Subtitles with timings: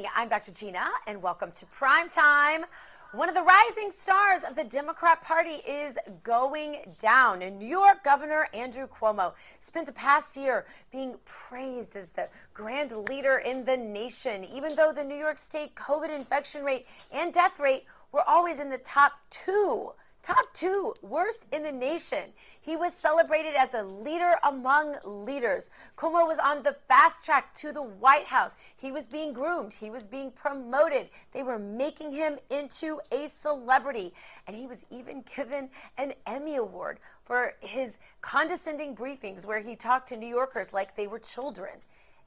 [0.00, 0.12] Evening.
[0.16, 0.52] I'm Dr.
[0.52, 2.64] Gina, and welcome to Prime Time.
[3.12, 7.40] One of the rising stars of the Democrat Party is going down.
[7.40, 13.38] New York Governor Andrew Cuomo spent the past year being praised as the grand leader
[13.38, 17.84] in the nation, even though the New York State COVID infection rate and death rate
[18.12, 19.92] were always in the top two.
[20.22, 22.32] Top two, worst in the nation.
[22.60, 25.70] He was celebrated as a leader among leaders.
[25.96, 28.54] Cuomo was on the fast track to the White House.
[28.76, 29.72] He was being groomed.
[29.72, 31.08] He was being promoted.
[31.32, 34.12] They were making him into a celebrity.
[34.46, 40.08] And he was even given an Emmy Award for his condescending briefings where he talked
[40.10, 41.78] to New Yorkers like they were children.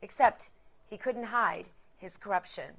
[0.02, 0.50] Except
[0.90, 2.72] he couldn't hide his corruption.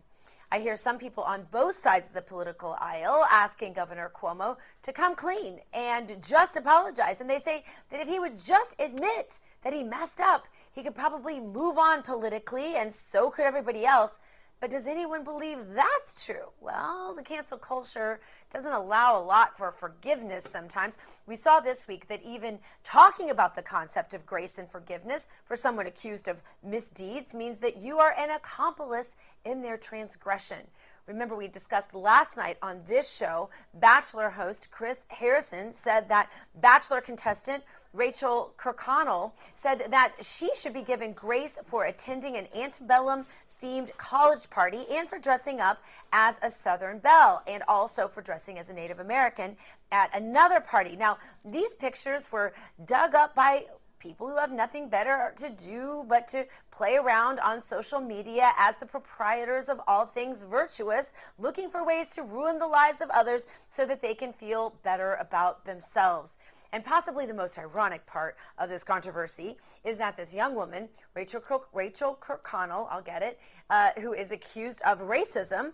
[0.55, 4.93] I hear some people on both sides of the political aisle asking Governor Cuomo to
[4.93, 7.21] come clean and just apologize.
[7.21, 10.95] And they say that if he would just admit that he messed up, he could
[10.95, 14.21] probably move on politically, and so could everybody else.
[14.61, 16.53] But does anyone believe that's true?
[16.61, 20.97] Well, the cancel culture doesn't allow a lot for forgiveness sometimes.
[21.27, 25.57] We saw this week that even talking about the concept of grace and forgiveness for
[25.57, 30.69] someone accused of misdeeds means that you are an accomplice in their transgression.
[31.07, 37.03] Remember, we discussed last night on this show, Bachelor host Chris Harrison said that Bachelor
[37.03, 43.27] contestant Rachel Kirkconnell said that she should be given grace for attending an antebellum
[43.63, 48.59] themed college party and for dressing up as a Southern Belle and also for dressing
[48.59, 49.57] as a Native American
[49.91, 50.97] at another party.
[50.97, 52.53] Now, these pictures were
[52.85, 53.67] dug up by
[54.05, 58.77] people who have nothing better to do but to play around on social media as
[58.77, 63.47] the proprietors of all things virtuous, looking for ways to ruin the lives of others
[63.71, 66.37] so that they can feel better about themselves.
[66.75, 71.41] And possibly the most ironic part of this controversy is that this young woman, Rachel,
[71.41, 73.39] Kirk, Rachel Kirkconnell, I'll get it,
[73.71, 75.71] uh, who is accused of racism,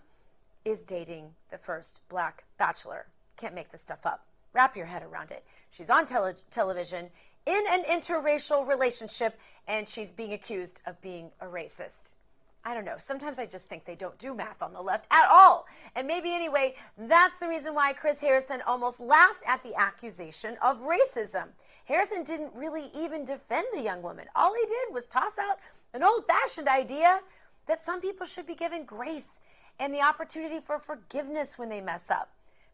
[0.63, 3.07] is dating the first black bachelor.
[3.35, 4.27] Can't make this stuff up.
[4.53, 5.43] Wrap your head around it.
[5.71, 7.09] She's on tele- television
[7.47, 12.13] in an interracial relationship, and she's being accused of being a racist.
[12.63, 12.97] I don't know.
[12.99, 15.65] Sometimes I just think they don't do math on the left at all.
[15.95, 20.81] And maybe anyway, that's the reason why Chris Harrison almost laughed at the accusation of
[20.81, 21.47] racism.
[21.85, 24.27] Harrison didn't really even defend the young woman.
[24.35, 25.57] All he did was toss out
[25.93, 27.21] an old fashioned idea
[27.67, 29.39] that some people should be given grace
[29.79, 32.29] and the opportunity for forgiveness when they mess up.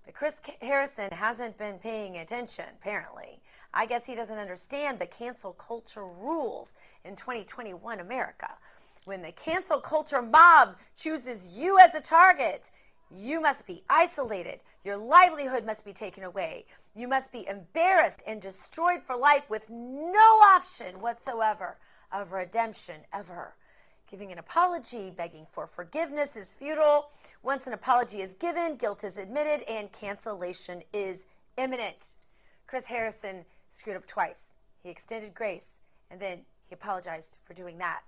[0.06, 3.42] But Chris Harrison hasn't been paying attention, apparently.
[3.74, 8.52] I guess he doesn't understand the cancel culture rules in 2021 America.
[9.08, 12.70] When the cancel culture mob chooses you as a target,
[13.10, 14.60] you must be isolated.
[14.84, 16.66] Your livelihood must be taken away.
[16.94, 21.78] You must be embarrassed and destroyed for life with no option whatsoever
[22.12, 23.56] of redemption ever.
[24.12, 27.12] Giving an apology, begging for forgiveness is futile.
[27.42, 32.12] Once an apology is given, guilt is admitted, and cancellation is imminent.
[32.68, 34.48] Chris Harrison screwed up twice.
[34.84, 35.80] He extended grace,
[36.12, 38.02] and then he apologized for doing that.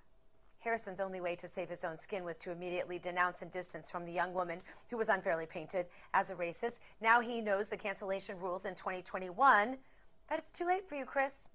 [0.59, 4.05] Harrison's only way to save his own skin was to immediately denounce and distance from
[4.05, 6.79] the young woman who was unfairly painted as a racist.
[7.01, 9.77] Now he knows the cancellation rules in 2021,
[10.27, 11.49] but it's too late for you, Chris.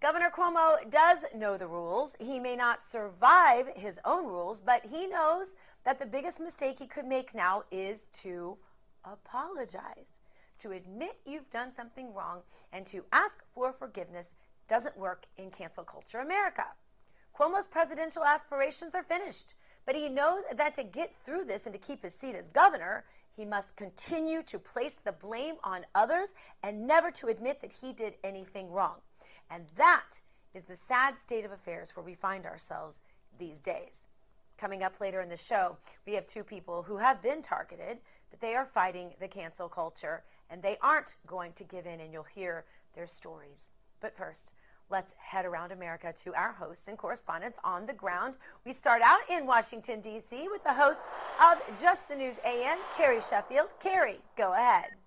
[0.00, 2.16] Governor Cuomo does know the rules.
[2.18, 6.86] He may not survive his own rules, but he knows that the biggest mistake he
[6.86, 8.56] could make now is to
[9.04, 10.18] apologize.
[10.60, 12.40] To admit you've done something wrong
[12.72, 14.34] and to ask for forgiveness
[14.68, 16.64] doesn't work in cancel culture America.
[17.40, 19.54] Cuomo's presidential aspirations are finished,
[19.86, 23.06] but he knows that to get through this and to keep his seat as governor,
[23.34, 27.94] he must continue to place the blame on others and never to admit that he
[27.94, 28.96] did anything wrong.
[29.50, 30.20] And that
[30.52, 33.00] is the sad state of affairs where we find ourselves
[33.38, 34.02] these days.
[34.58, 38.40] Coming up later in the show, we have two people who have been targeted, but
[38.40, 42.24] they are fighting the cancel culture and they aren't going to give in, and you'll
[42.24, 43.70] hear their stories.
[44.00, 44.52] But first,
[44.90, 48.36] Let's head around America to our hosts and correspondents on the ground.
[48.66, 50.48] We start out in Washington, D.C.
[50.50, 51.02] with the host
[51.40, 53.68] of Just the News AM, Carrie Sheffield.
[53.80, 54.99] Carrie, go ahead.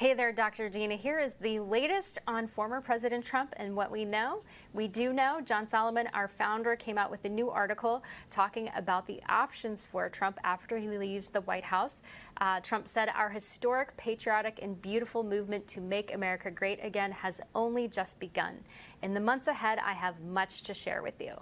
[0.00, 0.70] Hey there, Dr.
[0.70, 0.96] Gina.
[0.96, 4.40] Here is the latest on former President Trump and what we know.
[4.72, 9.06] We do know John Solomon, our founder, came out with a new article talking about
[9.06, 12.00] the options for Trump after he leaves the White House.
[12.40, 17.42] Uh, Trump said, Our historic, patriotic, and beautiful movement to make America great again has
[17.54, 18.60] only just begun.
[19.02, 21.34] In the months ahead, I have much to share with you.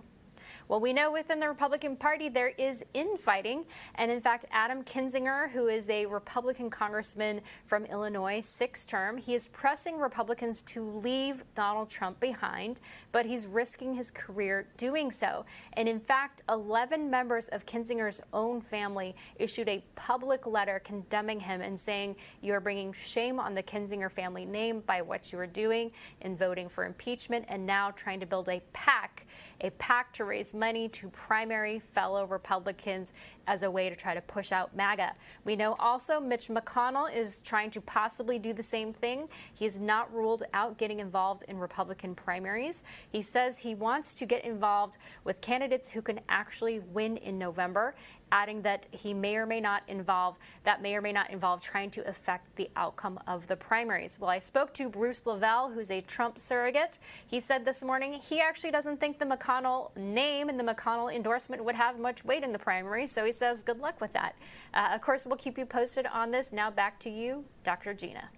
[0.68, 3.64] Well, we know within the Republican Party there is infighting.
[3.94, 9.34] And in fact, Adam Kinzinger, who is a Republican congressman from Illinois, sixth term, he
[9.34, 12.80] is pressing Republicans to leave Donald Trump behind,
[13.12, 15.46] but he's risking his career doing so.
[15.72, 21.62] And in fact, 11 members of Kinzinger's own family issued a public letter condemning him
[21.62, 25.46] and saying, You are bringing shame on the Kinzinger family name by what you are
[25.46, 29.26] doing in voting for impeachment and now trying to build a PAC,
[29.60, 33.12] a pact to raise money to primary fellow Republicans
[33.46, 35.14] as a way to try to push out MAGA.
[35.44, 39.28] We know also Mitch McConnell is trying to possibly do the same thing.
[39.54, 42.82] He has not ruled out getting involved in Republican primaries.
[43.10, 47.94] He says he wants to get involved with candidates who can actually win in November
[48.32, 51.90] adding that he may or may not involve that may or may not involve trying
[51.90, 54.18] to affect the outcome of the primaries.
[54.20, 56.98] Well, I spoke to Bruce LeVell, who's a Trump surrogate.
[57.26, 61.64] He said this morning he actually doesn't think the McConnell name and the McConnell endorsement
[61.64, 64.34] would have much weight in the primaries, so he says good luck with that.
[64.74, 66.52] Uh, of course, we'll keep you posted on this.
[66.52, 67.94] Now back to you, Dr.
[67.94, 68.28] Gina.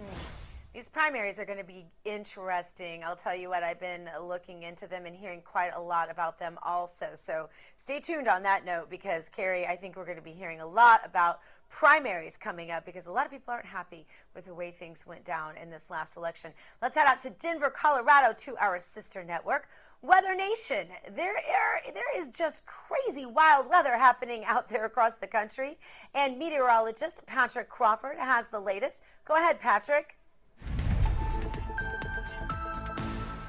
[0.00, 0.39] Mm.
[0.72, 3.02] These primaries are going to be interesting.
[3.02, 6.38] I'll tell you what, I've been looking into them and hearing quite a lot about
[6.38, 7.08] them also.
[7.16, 10.60] So stay tuned on that note because, Carrie, I think we're going to be hearing
[10.60, 14.54] a lot about primaries coming up because a lot of people aren't happy with the
[14.54, 16.52] way things went down in this last election.
[16.80, 19.68] Let's head out to Denver, Colorado to our sister network.
[20.02, 20.86] Weather Nation.
[21.14, 25.78] There are, there is just crazy wild weather happening out there across the country.
[26.14, 29.02] And meteorologist Patrick Crawford has the latest.
[29.24, 30.16] Go ahead, Patrick.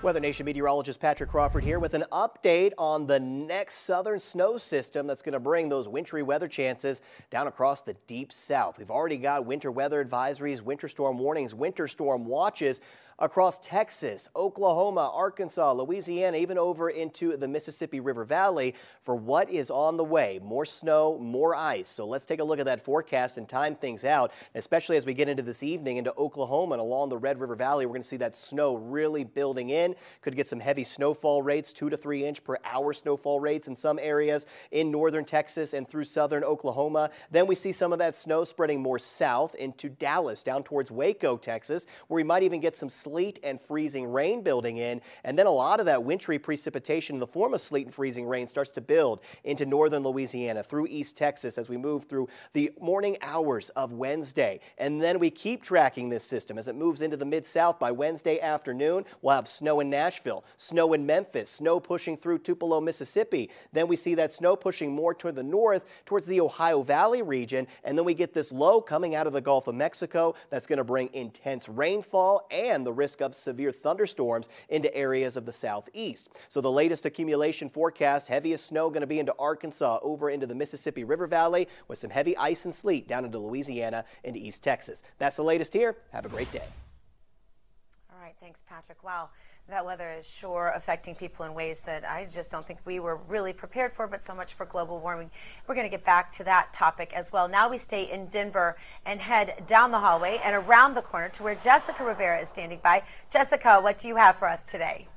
[0.03, 5.05] Weather Nation meteorologist Patrick Crawford here with an update on the next southern snow system
[5.05, 8.79] that's going to bring those wintry weather chances down across the deep south.
[8.79, 12.81] We've already got winter weather advisories, winter storm warnings, winter storm watches
[13.19, 19.69] across Texas, Oklahoma, Arkansas, Louisiana, even over into the Mississippi River Valley for what is
[19.69, 20.39] on the way.
[20.43, 21.87] More snow, more ice.
[21.87, 25.13] So let's take a look at that forecast and time things out, especially as we
[25.13, 27.85] get into this evening into Oklahoma and along the Red River Valley.
[27.85, 29.95] We're going to see that snow really building in.
[30.21, 33.75] Could get some heavy snowfall rates, two to three inch per hour snowfall rates in
[33.75, 37.09] some areas in northern Texas and through southern Oklahoma.
[37.29, 41.37] Then we see some of that snow spreading more south into Dallas, down towards Waco,
[41.37, 45.01] Texas, where we might even get some sleet and freezing rain building in.
[45.25, 48.25] And then a lot of that wintry precipitation in the form of sleet and freezing
[48.25, 52.71] rain starts to build into northern Louisiana through East Texas as we move through the
[52.79, 54.61] morning hours of Wednesday.
[54.77, 57.91] And then we keep tracking this system as it moves into the mid south by
[57.91, 59.03] Wednesday afternoon.
[59.21, 63.49] We'll have snow in Nashville, snow in Memphis, snow pushing through Tupelo, Mississippi.
[63.73, 67.67] Then we see that snow pushing more toward the north towards the Ohio Valley region.
[67.83, 70.77] And then we get this low coming out of the Gulf of Mexico that's going
[70.77, 76.29] to bring intense rainfall and the risk of severe thunderstorms into areas of the southeast.
[76.47, 80.55] So the latest accumulation forecast, heaviest snow going to be into Arkansas over into the
[80.55, 85.03] Mississippi River Valley with some heavy ice and sleet down into Louisiana into East Texas.
[85.17, 85.97] That's the latest here.
[86.11, 86.63] Have a great day.
[88.11, 88.35] All right.
[88.39, 89.03] Thanks, Patrick.
[89.03, 89.29] Wow
[89.71, 93.15] that weather is sure affecting people in ways that I just don't think we were
[93.29, 95.31] really prepared for, but so much for global warming.
[95.65, 97.47] We're going to get back to that topic as well.
[97.47, 98.75] Now we stay in Denver
[99.05, 102.81] and head down the hallway and around the corner to where Jessica Rivera is standing
[102.83, 103.03] by.
[103.31, 105.07] Jessica, what do you have for us today?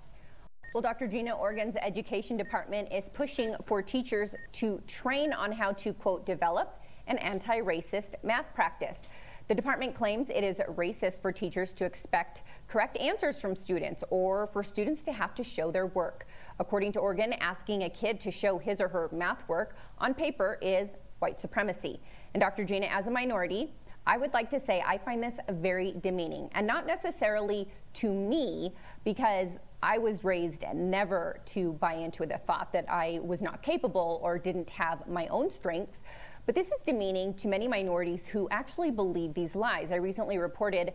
[0.72, 1.08] Well, Dr.
[1.08, 6.80] Gina, Oregon's education department is pushing for teachers to train on how to, quote, develop
[7.08, 8.98] an anti racist math practice.
[9.46, 14.48] The department claims it is racist for teachers to expect correct answers from students or
[14.54, 16.26] for students to have to show their work.
[16.58, 20.58] According to Oregon, asking a kid to show his or her math work on paper
[20.62, 22.00] is white supremacy.
[22.32, 22.64] And Dr.
[22.64, 23.74] Gina, as a minority,
[24.06, 28.74] I would like to say I find this very demeaning and not necessarily to me
[29.04, 29.48] because
[29.82, 34.38] I was raised never to buy into the thought that I was not capable or
[34.38, 35.98] didn't have my own strengths.
[36.46, 39.90] But this is demeaning to many minorities who actually believe these lies.
[39.90, 40.92] I recently reported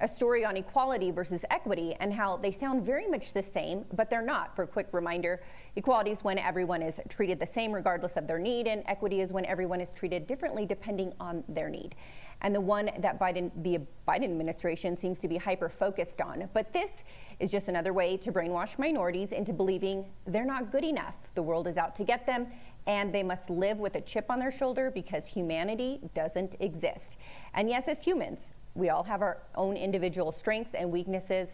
[0.00, 4.10] a story on equality versus equity and how they sound very much the same, but
[4.10, 4.54] they're not.
[4.54, 5.40] For a quick reminder,
[5.76, 9.32] equality is when everyone is treated the same regardless of their need, and equity is
[9.32, 11.94] when everyone is treated differently depending on their need.
[12.40, 16.48] And the one that Biden, the Biden administration seems to be hyper focused on.
[16.52, 16.90] But this
[17.38, 21.14] is just another way to brainwash minorities into believing they're not good enough.
[21.34, 22.48] The world is out to get them,
[22.86, 27.16] and they must live with a chip on their shoulder because humanity doesn't exist.
[27.54, 28.40] And yes, as humans,
[28.74, 31.48] We all have our own individual strengths and weaknesses.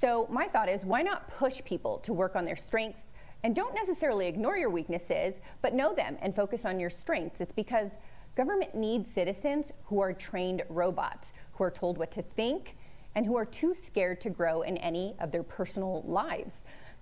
[0.00, 3.12] So my thought is why not push people to work on their strengths
[3.42, 7.40] and don't necessarily ignore your weaknesses, but know them and focus on your strengths.
[7.40, 7.90] It's because
[8.36, 12.76] government needs citizens who are trained robots, who are told what to think,
[13.14, 16.52] and who are too scared to grow in any of their personal lives.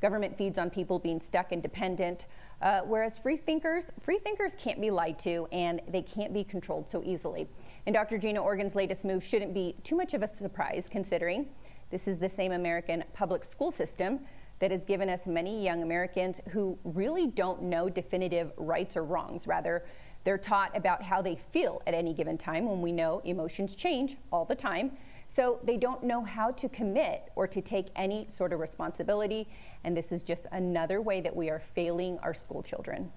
[0.01, 2.27] Government feeds on people being stuck and dependent,
[2.63, 6.91] uh, whereas free thinkers, free thinkers can't be lied to and they can't be controlled
[6.91, 7.49] so easily.
[7.87, 8.19] And Dr.
[8.19, 11.47] Gina Oregon's latest move shouldn't be too much of a surprise considering
[11.91, 14.21] this is the same American public school system
[14.59, 19.47] that has given us many young Americans who really don't know definitive rights or wrongs.
[19.47, 19.85] Rather,
[20.25, 24.17] they're taught about how they feel at any given time when we know emotions change
[24.33, 24.93] all the time.
[25.39, 29.47] So they don't know how to commit or to take any sort of responsibility.
[29.85, 33.13] And this is just another way that we are failing our school children.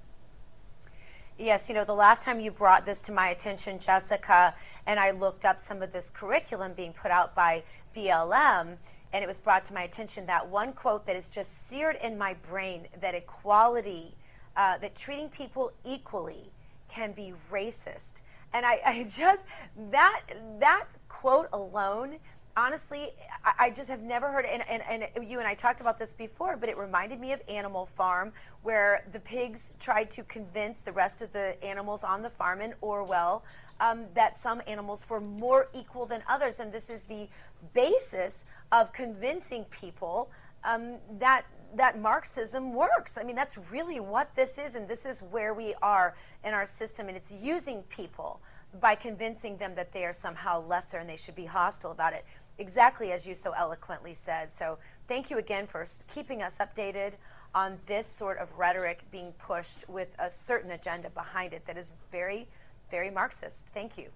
[1.40, 4.54] Yes, you know, the last time you brought this to my attention, Jessica,
[4.86, 7.64] and I looked up some of this curriculum being put out by
[7.98, 8.78] BLM,
[9.12, 12.20] and it was brought to my attention that one quote that is just seared in
[12.20, 14.14] my brain that equality,
[14.56, 16.52] uh, that treating people equally
[16.88, 18.22] can be racist.
[18.54, 19.42] And I, I just,
[19.90, 20.22] that,
[20.60, 20.86] that
[21.22, 22.16] quote alone,
[22.58, 23.10] honestly,
[23.46, 26.14] I, I, just have never heard, and, and, and you and I talked about this
[26.14, 30.92] before, but it reminded me of Animal Farm, where the pigs tried to convince the
[30.92, 33.44] rest of the animals on the farm in Orwell
[33.80, 36.60] um, that some animals were more equal than others.
[36.60, 37.28] And this is the
[37.76, 40.32] basis of convincing people
[40.64, 43.18] um, that that Marxism works.
[43.18, 46.66] I mean, that's really what this is, and this is where we are in our
[46.66, 48.42] system, and it's using people
[48.80, 52.26] by convincing them that they are somehow lesser and they should be hostile about it.
[52.58, 54.54] Exactly as you so eloquently said.
[54.54, 57.14] So, thank you again for keeping us updated
[57.54, 61.94] on this sort of rhetoric being pushed with a certain agenda behind it that is
[62.12, 62.48] very,
[62.90, 63.68] very Marxist.
[63.74, 64.10] Thank you.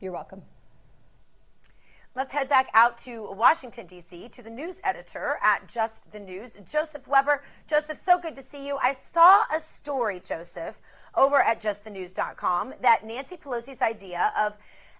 [0.00, 0.42] You're welcome.
[2.14, 6.56] Let's head back out to Washington, D.C., to the news editor at Just the News,
[6.68, 7.44] Joseph Weber.
[7.68, 8.76] Joseph, so good to see you.
[8.82, 10.80] I saw a story, Joseph,
[11.14, 14.54] over at justthenews.com that Nancy Pelosi's idea of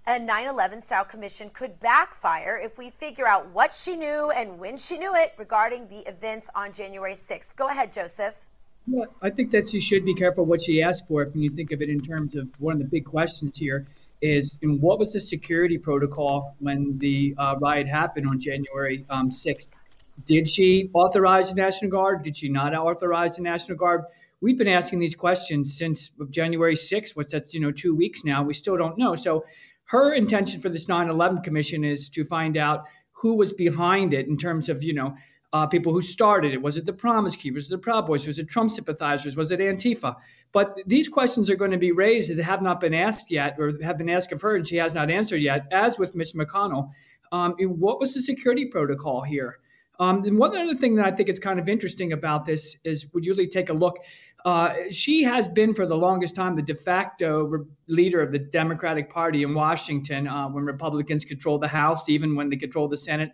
[0.06, 4.58] a 9 11 style commission could backfire if we figure out what she knew and
[4.58, 7.48] when she knew it regarding the events on January 6th.
[7.56, 8.34] Go ahead, Joseph.
[8.86, 11.22] Well, I think that she should be careful what she asks for.
[11.22, 13.86] If you think of it in terms of one of the big questions here,
[14.20, 19.68] is what was the security protocol when the uh, riot happened on January um, 6th?
[20.26, 22.24] Did she authorize the National Guard?
[22.24, 24.04] Did she not authorize the National Guard?
[24.40, 28.42] We've been asking these questions since January 6th, what's that's, you know, two weeks now.
[28.42, 29.16] We still don't know.
[29.16, 29.44] So
[29.84, 34.36] her intention for this 9-11 commission is to find out who was behind it in
[34.36, 35.16] terms of, you know,
[35.52, 36.60] uh, people who started it.
[36.60, 38.26] Was it the Promise Keepers, the Proud Boys?
[38.26, 39.34] Was it Trump sympathizers?
[39.34, 40.14] Was it Antifa?
[40.52, 43.72] But these questions are going to be raised that have not been asked yet or
[43.82, 46.90] have been asked of her and she has not answered yet, as with Mitch McConnell.
[47.32, 49.58] Um, what was the security protocol here?
[50.00, 53.06] Um, and one other thing that I think is kind of interesting about this is
[53.12, 53.98] would you really take a look?
[54.44, 58.38] Uh, she has been for the longest time the de facto re- leader of the
[58.38, 62.96] Democratic Party in Washington uh, when Republicans control the House, even when they control the
[62.96, 63.32] Senate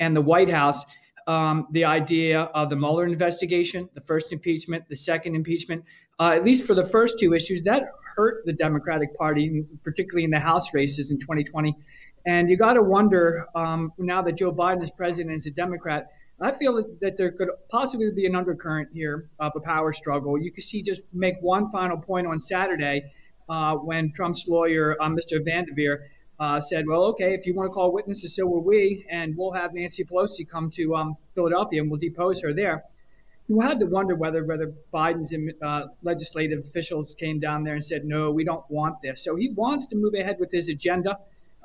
[0.00, 0.84] and the White House
[1.26, 5.84] um, the idea of the Mueller investigation, the first impeachment, the second impeachment,
[6.20, 7.84] uh, at least for the first two issues, that
[8.14, 11.74] hurt the Democratic Party, particularly in the House races in 2020.
[12.26, 16.08] And you got to wonder um, now that Joe Biden is president is a Democrat,
[16.40, 20.36] I feel that there could possibly be an undercurrent here of a power struggle.
[20.38, 23.10] You could see just make one final point on Saturday
[23.48, 25.42] uh, when Trump's lawyer, uh, Mr.
[25.42, 25.98] van der Veen,
[26.38, 29.52] uh, said, well, okay, if you want to call witnesses, so will we, and we'll
[29.52, 32.84] have Nancy Pelosi come to um, Philadelphia and we'll depose her there.
[33.48, 38.04] You had to wonder whether whether Biden's uh, legislative officials came down there and said,
[38.04, 39.22] no, we don't want this.
[39.22, 41.16] So he wants to move ahead with his agenda,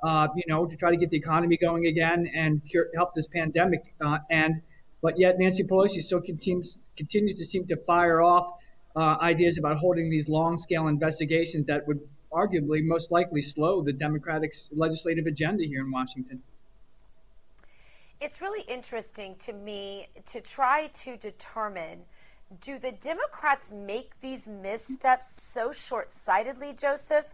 [0.03, 3.27] uh, you know, to try to get the economy going again and cure, help this
[3.27, 4.61] pandemic uh, end.
[5.01, 8.53] But yet Nancy Pelosi still continues continues to seem to fire off
[8.95, 11.99] uh, ideas about holding these long-scale investigations that would
[12.31, 16.41] arguably most likely slow the Democratic legislative agenda here in Washington.
[18.19, 22.01] It's really interesting to me to try to determine
[22.59, 27.25] do the Democrats make these missteps so short sightedly, Joseph,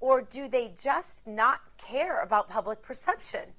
[0.00, 3.52] or do they just not care about public perception?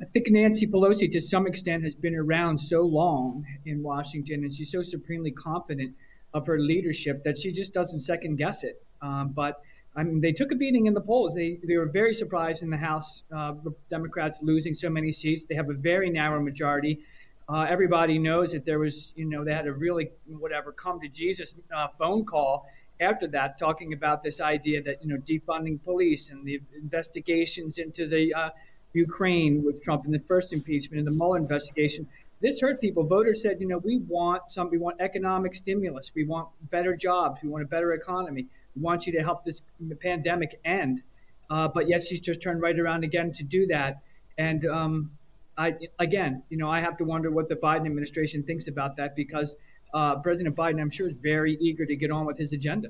[0.00, 4.52] I think Nancy Pelosi, to some extent, has been around so long in Washington and
[4.52, 5.94] she's so supremely confident
[6.34, 8.82] of her leadership that she just doesn't second guess it.
[9.00, 9.60] Um, but
[9.94, 11.34] I mean, they took a beating in the polls.
[11.34, 13.54] They they were very surprised in the House, uh,
[13.90, 15.44] Democrats losing so many seats.
[15.44, 17.00] They have a very narrow majority.
[17.48, 21.08] Uh, everybody knows that there was, you know, they had a really whatever come to
[21.08, 22.66] Jesus uh, phone call
[23.00, 28.08] after that, talking about this idea that you know defunding police and the investigations into
[28.08, 28.50] the uh,
[28.92, 32.06] Ukraine with Trump and the first impeachment and the Mueller investigation.
[32.40, 33.04] This hurt people.
[33.04, 37.40] Voters said, you know, we want some, we want economic stimulus, we want better jobs,
[37.42, 38.46] we want a better economy.
[38.74, 39.62] We want you to help this
[40.00, 41.02] pandemic end.
[41.50, 43.98] Uh, but yet she's just turned right around again to do that.
[44.38, 45.10] And um,
[45.56, 49.14] I, again, you know, I have to wonder what the Biden administration thinks about that
[49.14, 49.54] because
[49.94, 52.88] uh, President Biden, I'm sure, is very eager to get on with his agenda.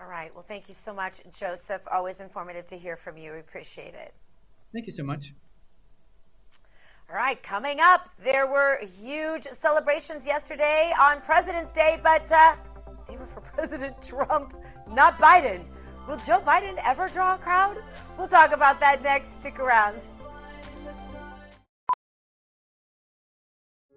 [0.00, 0.34] All right.
[0.34, 1.82] Well, thank you so much, Joseph.
[1.90, 3.32] Always informative to hear from you.
[3.32, 4.14] We appreciate it.
[4.72, 5.34] Thank you so much.
[7.10, 12.54] All right, coming up, there were huge celebrations yesterday on President's Day, but uh,
[13.08, 14.54] they were for President Trump,
[14.92, 15.64] not Biden.
[16.06, 17.82] Will Joe Biden ever draw a crowd?
[18.16, 19.40] We'll talk about that next.
[19.40, 20.00] Stick around.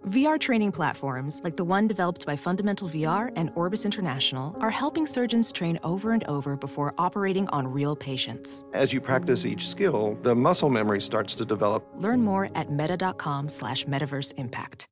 [0.08, 5.06] VR training platforms, like the one developed by Fundamental VR and Orbis International, are helping
[5.06, 8.66] surgeons train over and over before operating on real patients.
[8.74, 11.88] As you practice each skill, the muscle memory starts to develop.
[11.96, 14.88] Learn more at meta.com slash metaverse impact.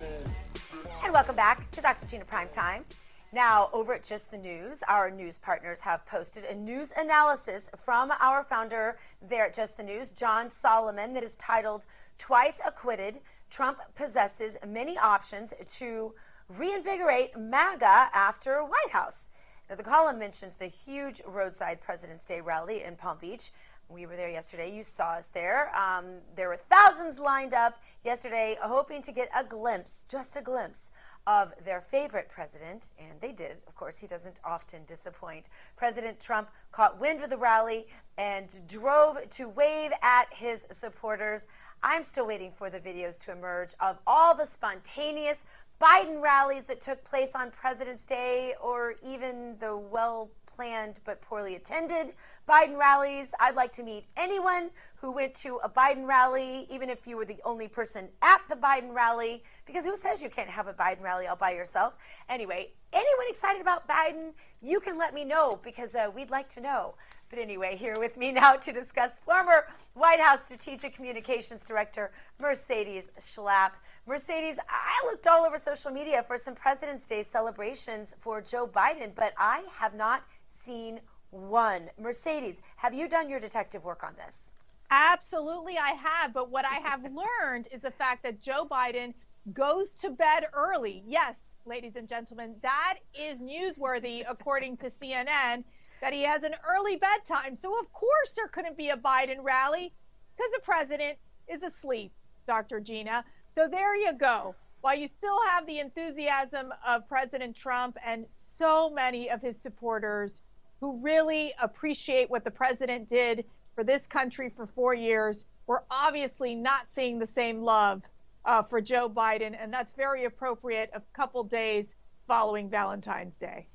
[0.00, 2.06] And welcome back to Dr.
[2.06, 2.84] Gina Prime Time.
[3.32, 8.10] Now, over at Just the News, our news partners have posted a news analysis from
[8.20, 11.84] our founder there at Just the News, John Solomon, that is titled
[12.18, 16.14] Twice acquitted, Trump possesses many options to
[16.48, 19.30] reinvigorate MAGA after White House.
[19.70, 23.52] Now, the column mentions the huge roadside President's Day rally in Palm Beach.
[23.88, 24.74] We were there yesterday.
[24.74, 25.74] You saw us there.
[25.74, 30.90] Um, there were thousands lined up yesterday, hoping to get a glimpse, just a glimpse,
[31.26, 33.58] of their favorite president, and they did.
[33.66, 35.50] Of course, he doesn't often disappoint.
[35.76, 41.44] President Trump caught wind of the rally and drove to wave at his supporters.
[41.82, 45.44] I'm still waiting for the videos to emerge of all the spontaneous
[45.80, 51.54] Biden rallies that took place on President's Day or even the well planned but poorly
[51.54, 52.14] attended
[52.48, 53.28] Biden rallies.
[53.38, 57.24] I'd like to meet anyone who went to a Biden rally, even if you were
[57.24, 61.00] the only person at the Biden rally, because who says you can't have a Biden
[61.00, 61.94] rally all by yourself?
[62.28, 66.60] Anyway, anyone excited about Biden, you can let me know because uh, we'd like to
[66.60, 66.96] know.
[67.30, 72.10] But anyway, here with me now to discuss former White House Strategic Communications Director
[72.40, 73.72] Mercedes Schlapp.
[74.06, 79.10] Mercedes, I looked all over social media for some President's Day celebrations for Joe Biden,
[79.14, 81.90] but I have not seen one.
[82.00, 84.52] Mercedes, have you done your detective work on this?
[84.90, 86.32] Absolutely, I have.
[86.32, 87.02] But what I have
[87.42, 89.12] learned is the fact that Joe Biden
[89.52, 91.02] goes to bed early.
[91.06, 95.64] Yes, ladies and gentlemen, that is newsworthy according to CNN
[96.00, 97.56] that he has an early bedtime.
[97.56, 99.92] So, of course, there couldn't be a Biden rally
[100.36, 102.12] because the president is asleep,
[102.46, 102.80] Dr.
[102.80, 103.24] Gina.
[103.54, 104.54] So, there you go.
[104.80, 110.42] While you still have the enthusiasm of President Trump and so many of his supporters
[110.80, 116.54] who really appreciate what the president did for this country for four years, we're obviously
[116.54, 118.02] not seeing the same love
[118.44, 119.56] uh, for Joe Biden.
[119.60, 121.96] And that's very appropriate a couple days
[122.28, 123.66] following Valentine's Day.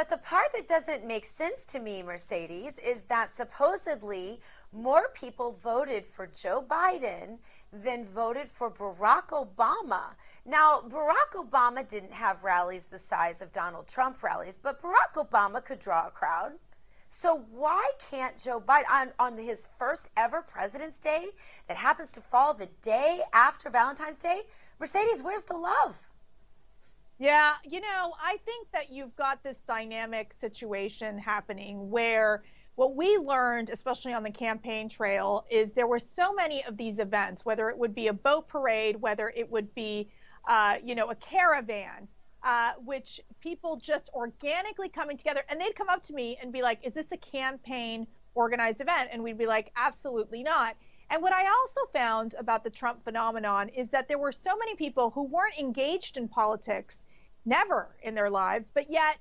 [0.00, 4.40] But the part that doesn't make sense to me, Mercedes, is that supposedly
[4.72, 7.36] more people voted for Joe Biden
[7.70, 10.14] than voted for Barack Obama.
[10.46, 15.62] Now, Barack Obama didn't have rallies the size of Donald Trump rallies, but Barack Obama
[15.62, 16.52] could draw a crowd.
[17.10, 21.26] So why can't Joe Biden, on, on his first ever President's Day,
[21.68, 24.44] that happens to fall the day after Valentine's Day,
[24.78, 26.09] Mercedes, where's the love?
[27.20, 32.42] Yeah, you know, I think that you've got this dynamic situation happening where
[32.76, 36.98] what we learned, especially on the campaign trail, is there were so many of these
[36.98, 40.08] events, whether it would be a boat parade, whether it would be,
[40.48, 42.08] uh, you know, a caravan,
[42.42, 46.62] uh, which people just organically coming together, and they'd come up to me and be
[46.62, 50.74] like, "Is this a campaign organized event?" And we'd be like, "Absolutely not."
[51.10, 54.74] And what I also found about the Trump phenomenon is that there were so many
[54.76, 57.08] people who weren't engaged in politics
[57.44, 59.18] never in their lives, but yet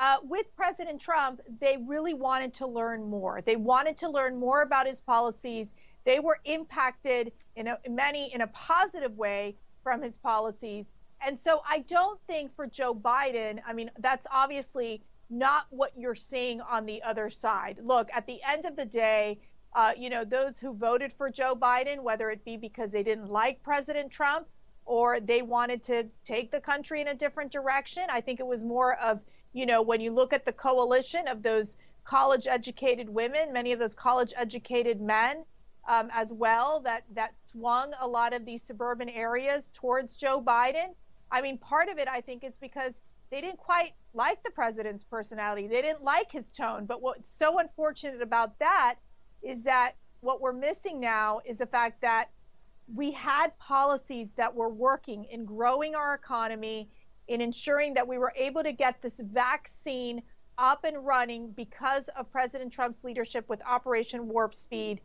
[0.00, 3.42] uh, with President Trump, they really wanted to learn more.
[3.42, 5.72] They wanted to learn more about his policies.
[6.04, 10.92] They were impacted in a, many in a positive way from his policies.
[11.20, 16.14] And so I don't think for Joe Biden, I mean, that's obviously not what you're
[16.14, 17.78] seeing on the other side.
[17.82, 19.38] Look, at the end of the day,
[19.74, 23.28] uh, you know, those who voted for Joe Biden, whether it be because they didn't
[23.28, 24.48] like President Trump
[24.90, 28.02] or they wanted to take the country in a different direction.
[28.10, 29.20] I think it was more of,
[29.52, 33.78] you know, when you look at the coalition of those college educated women, many of
[33.78, 35.44] those college educated men
[35.88, 40.88] um, as well, that, that swung a lot of these suburban areas towards Joe Biden.
[41.30, 43.00] I mean, part of it, I think, is because
[43.30, 45.68] they didn't quite like the president's personality.
[45.68, 46.86] They didn't like his tone.
[46.86, 48.96] But what's so unfortunate about that
[49.40, 52.30] is that what we're missing now is the fact that
[52.94, 56.88] we had policies that were working in growing our economy,
[57.28, 60.22] in ensuring that we were able to get this vaccine
[60.58, 65.00] up and running because of President Trump's leadership with Operation Warp Speed,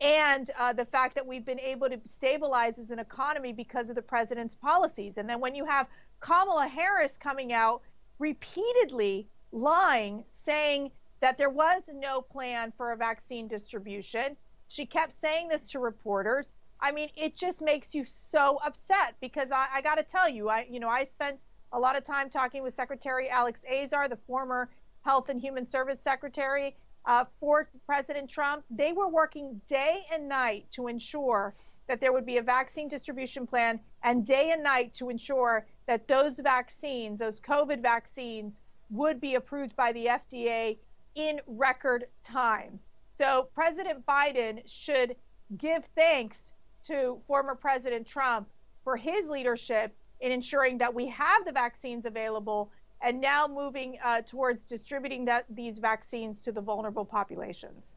[0.00, 3.96] and uh, the fact that we've been able to stabilize as an economy because of
[3.96, 5.18] the president's policies.
[5.18, 5.86] And then when you have
[6.20, 7.82] Kamala Harris coming out
[8.18, 10.90] repeatedly lying, saying
[11.20, 14.36] that there was no plan for a vaccine distribution,
[14.68, 16.52] she kept saying this to reporters.
[16.82, 20.48] I mean, it just makes you so upset because I, I got to tell you,
[20.48, 21.38] I, you know, I spent
[21.72, 24.70] a lot of time talking with Secretary Alex Azar, the former
[25.02, 28.64] Health and Human Service Secretary uh, for President Trump.
[28.70, 31.54] They were working day and night to ensure
[31.86, 36.08] that there would be a vaccine distribution plan and day and night to ensure that
[36.08, 40.78] those vaccines, those COVID vaccines, would be approved by the FDA
[41.14, 42.78] in record time.
[43.18, 45.16] So President Biden should
[45.58, 46.52] give thanks
[46.84, 48.48] to former President Trump
[48.84, 52.70] for his leadership in ensuring that we have the vaccines available
[53.02, 57.96] and now moving uh, towards distributing that, these vaccines to the vulnerable populations.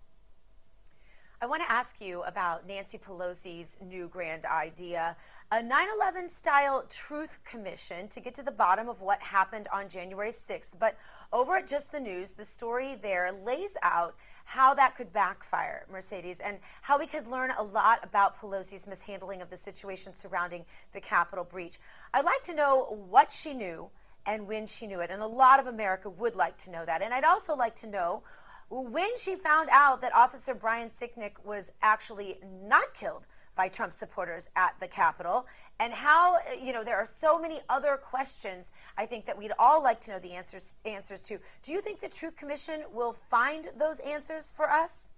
[1.42, 5.18] I want to ask you about Nancy Pelosi's new grand idea
[5.52, 9.88] a 9 11 style truth commission to get to the bottom of what happened on
[9.88, 10.72] January 6th.
[10.80, 10.98] But
[11.32, 16.40] over at Just the News, the story there lays out how that could backfire, Mercedes,
[16.40, 21.02] and how we could learn a lot about Pelosi's mishandling of the situation surrounding the
[21.02, 21.80] Capitol breach.
[22.14, 23.90] I'd like to know what she knew
[24.26, 27.02] and when she knew it, and a lot of America would like to know that.
[27.02, 28.24] And I'd also like to know
[28.70, 34.50] when she found out that Officer Brian Sicknick was actually not killed by Trump supporters
[34.56, 35.46] at the Capitol,
[35.80, 38.72] and how you know there are so many other questions.
[38.98, 41.40] I think that we'd all like to know the answers answers to.
[41.64, 45.10] Do you think the Truth Commission will find those answers for us?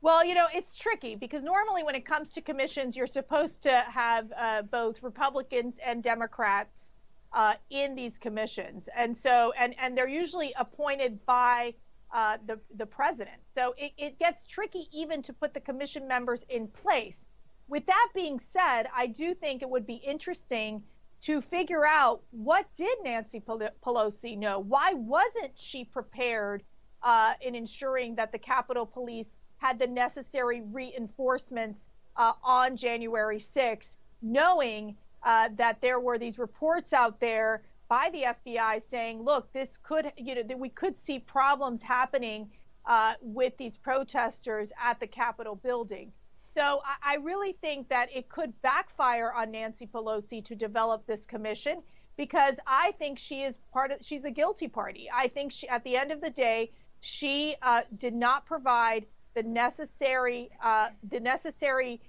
[0.00, 3.84] Well, you know, it's tricky because normally when it comes to commissions, you're supposed to
[3.88, 6.90] have uh, both Republicans and Democrats
[7.32, 11.74] uh, in these commissions, and so and and they're usually appointed by
[12.14, 13.36] uh, the the president.
[13.54, 17.26] So it, it gets tricky even to put the commission members in place.
[17.68, 20.82] With that being said, I do think it would be interesting
[21.22, 24.60] to figure out what did Nancy Pelosi know?
[24.60, 26.62] Why wasn't she prepared
[27.02, 33.96] uh, in ensuring that the Capitol Police had the necessary reinforcements uh, on January 6th,
[34.22, 39.78] knowing uh, that there were these reports out there by the FBI saying, look, this
[39.82, 42.50] could, you know, that we could see problems happening
[42.86, 46.12] uh, with these protesters at the Capitol building.
[46.54, 51.26] So I, I really think that it could backfire on Nancy Pelosi to develop this
[51.26, 51.82] commission
[52.16, 55.08] because I think she is part of, she's a guilty party.
[55.12, 56.70] I think she, at the end of the day,
[57.00, 62.00] she uh, did not provide the necessary, uh, the necessary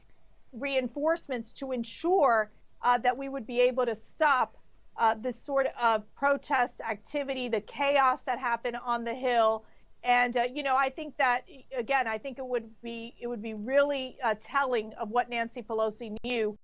[0.54, 2.52] reinforcements to ensure
[2.84, 4.56] uh, that we would be able to stop
[4.98, 9.64] uh, this sort of protest activity, the chaos that happened on the Hill.
[10.04, 13.42] And uh, you know, I think that again, I think it would be it would
[13.42, 16.58] be really uh, telling of what Nancy Pelosi knew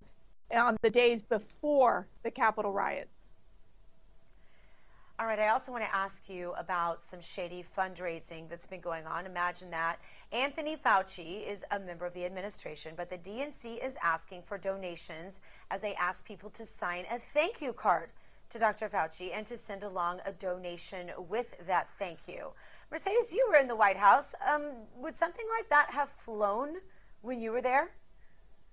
[0.54, 3.32] on the days before the Capitol riots.
[5.22, 9.06] All right, I also want to ask you about some shady fundraising that's been going
[9.06, 9.28] on.
[9.28, 10.00] Imagine that.
[10.32, 15.40] Anthony Fauci is a member of the administration, but the DNC is asking for donations
[15.70, 18.10] as they ask people to sign a thank you card
[18.52, 18.90] to Dr.
[18.90, 22.52] Fauci and to send along a donation with that thank you.
[22.92, 24.36] Mercedes, you were in the White House.
[24.46, 26.76] Um, would something like that have flown
[27.22, 27.92] when you were there?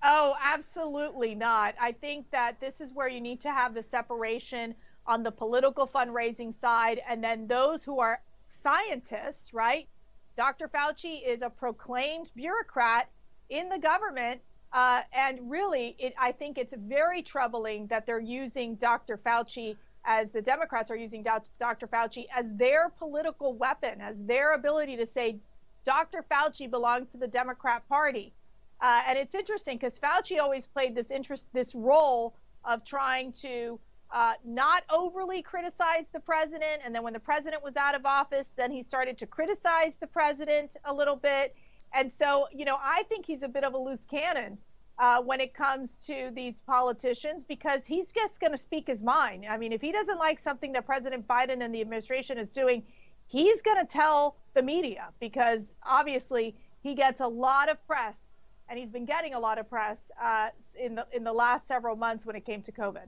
[0.03, 1.75] Oh, absolutely not.
[1.81, 4.75] I think that this is where you need to have the separation
[5.07, 9.89] on the political fundraising side and then those who are scientists, right?
[10.37, 10.69] Dr.
[10.69, 13.09] Fauci is a proclaimed bureaucrat
[13.49, 14.41] in the government
[14.73, 19.17] uh, and really, it, I think it's very troubling that they're using Dr.
[19.17, 21.87] Fauci as the Democrats are using Dr.
[21.87, 25.39] Fauci as their political weapon, as their ability to say
[25.85, 26.25] Dr.
[26.31, 28.33] Fauci belongs to the Democrat Party.
[28.81, 33.79] Uh, and it's interesting because Fauci always played this interest, this role of trying to
[34.11, 36.81] uh, not overly criticize the president.
[36.85, 40.07] And then when the president was out of office, then he started to criticize the
[40.07, 41.55] president a little bit.
[41.93, 44.59] And so, you know, I think he's a bit of a loose cannon
[44.99, 49.47] uh, when it comes to these politicians because he's just going to speak his mind.
[49.49, 52.83] I mean, if he doesn't like something that President Biden and the administration is doing,
[53.27, 58.35] he's going to tell the media because obviously he gets a lot of press
[58.69, 60.49] and he's been getting a lot of press uh,
[60.79, 63.07] in the in the last several months when it came to COVID.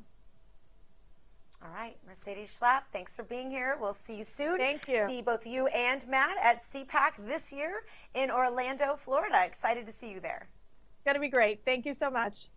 [1.63, 3.77] All right, Mercedes Schlapp, thanks for being here.
[3.79, 4.57] We'll see you soon.
[4.57, 5.05] Thank you.
[5.07, 7.83] See both you and Matt at CPAC this year
[8.15, 9.45] in Orlando, Florida.
[9.45, 10.49] Excited to see you there.
[11.05, 11.61] Going to be great.
[11.67, 12.49] Thank you so much.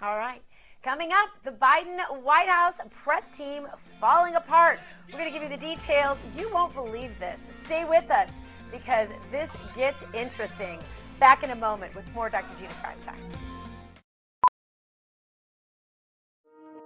[0.00, 0.42] All right.
[0.82, 3.68] Coming up, the Biden White House press team
[4.00, 4.80] falling apart.
[5.08, 6.18] We're going to give you the details.
[6.36, 7.40] You won't believe this.
[7.66, 8.30] Stay with us
[8.72, 10.80] because this gets interesting.
[11.20, 12.56] Back in a moment with more Dr.
[12.56, 13.51] Gina Prime Time.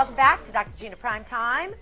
[0.00, 0.70] Welcome back to Dr.
[0.78, 1.74] Gina Prime Time.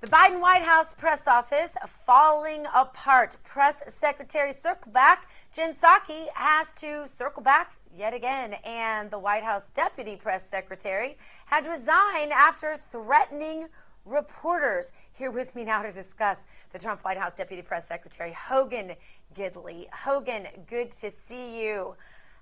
[0.00, 1.72] The Biden White House press office
[2.06, 3.36] falling apart.
[3.44, 9.42] Press Secretary Circle Back Jen Psaki has to circle back yet again, and the White
[9.42, 13.66] House Deputy Press Secretary had to resign after threatening
[14.06, 14.92] reporters.
[15.12, 16.38] Here with me now to discuss
[16.72, 18.92] the Trump White House Deputy Press Secretary Hogan
[19.36, 19.90] Gidley.
[19.92, 21.96] Hogan, good to see you.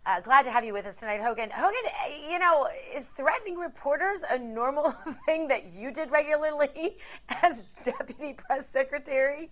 [0.06, 1.50] Uh, glad to have you with us tonight, Hogan.
[1.50, 1.76] Hogan,
[2.30, 4.94] you know, is threatening reporters a normal
[5.26, 6.96] thing that you did regularly
[7.28, 9.50] as Deputy Press Secretary?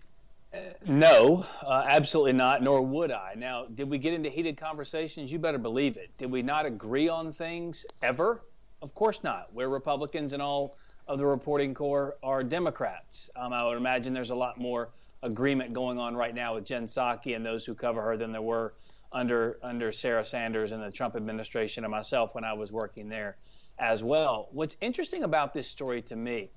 [0.54, 3.34] Uh, no, uh, absolutely not, nor would I.
[3.36, 5.30] Now, did we get into heated conversations?
[5.30, 6.08] You better believe it.
[6.16, 8.40] Did we not agree on things ever?
[8.80, 9.52] Of course not.
[9.52, 10.76] We're Republicans and all
[11.08, 13.28] of the reporting corps are Democrats.
[13.36, 14.88] Um, I would imagine there's a lot more
[15.22, 18.40] agreement going on right now with Jen Psaki and those who cover her than there
[18.40, 18.72] were
[19.12, 23.36] under under Sarah Sanders and the Trump administration and myself when I was working there
[23.78, 24.48] as well.
[24.52, 26.50] What's interesting about this story to me,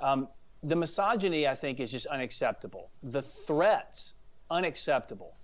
[0.00, 0.28] um,
[0.62, 2.90] the misogyny I think is just unacceptable.
[3.02, 4.14] The threats
[4.50, 5.34] unacceptable.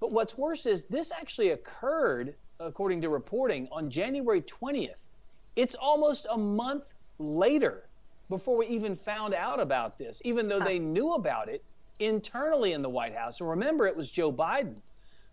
[0.00, 4.96] But what's worse is this actually occurred, according to reporting, on January 20th.
[5.56, 7.88] It's almost a month later
[8.28, 11.62] before we even found out about this, even though they knew about it
[12.00, 13.40] internally in the White House.
[13.40, 14.80] And remember, it was Joe Biden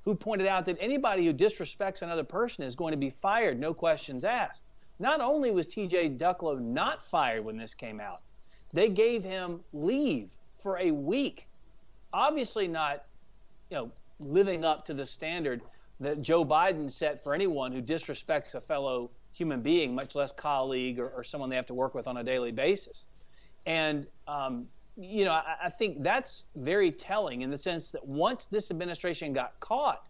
[0.04, 3.74] who pointed out that anybody who disrespects another person is going to be fired, no
[3.74, 4.64] questions asked.
[5.00, 8.22] Not only was TJ Ducklo not fired when this came out,
[8.74, 10.30] they gave him leave
[10.62, 11.48] for a week.
[12.14, 13.06] Obviously, not,
[13.70, 15.62] you know, living up to the standard
[16.00, 21.00] that Joe Biden set for anyone who disrespects a fellow human being, much less colleague
[21.00, 23.06] or, or someone they have to work with on a daily basis.
[23.66, 28.46] And um, you know, I, I think that's very telling in the sense that once
[28.46, 30.04] this administration got caught,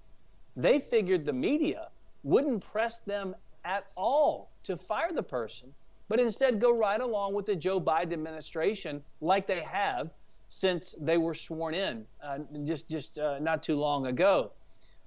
[0.55, 1.89] they figured the media
[2.23, 5.73] wouldn't press them at all to fire the person,
[6.09, 10.09] but instead go right along with the Joe Biden administration like they have
[10.49, 14.51] since they were sworn in uh, just just uh, not too long ago.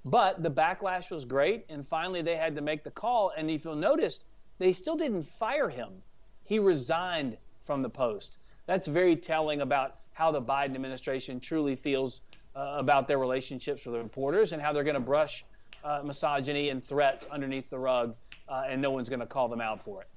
[0.06, 3.32] But the backlash was great, and finally they had to make the call.
[3.36, 4.20] And if you'll notice,
[4.58, 5.90] they still didn't fire him;
[6.44, 12.20] he resigned from the post that's very telling about how the Biden administration truly feels
[12.56, 15.44] uh, about their relationships with reporters and how they're going to brush
[15.84, 18.14] uh, misogyny and threats underneath the rug,
[18.48, 20.08] uh, and no one's going to call them out for it.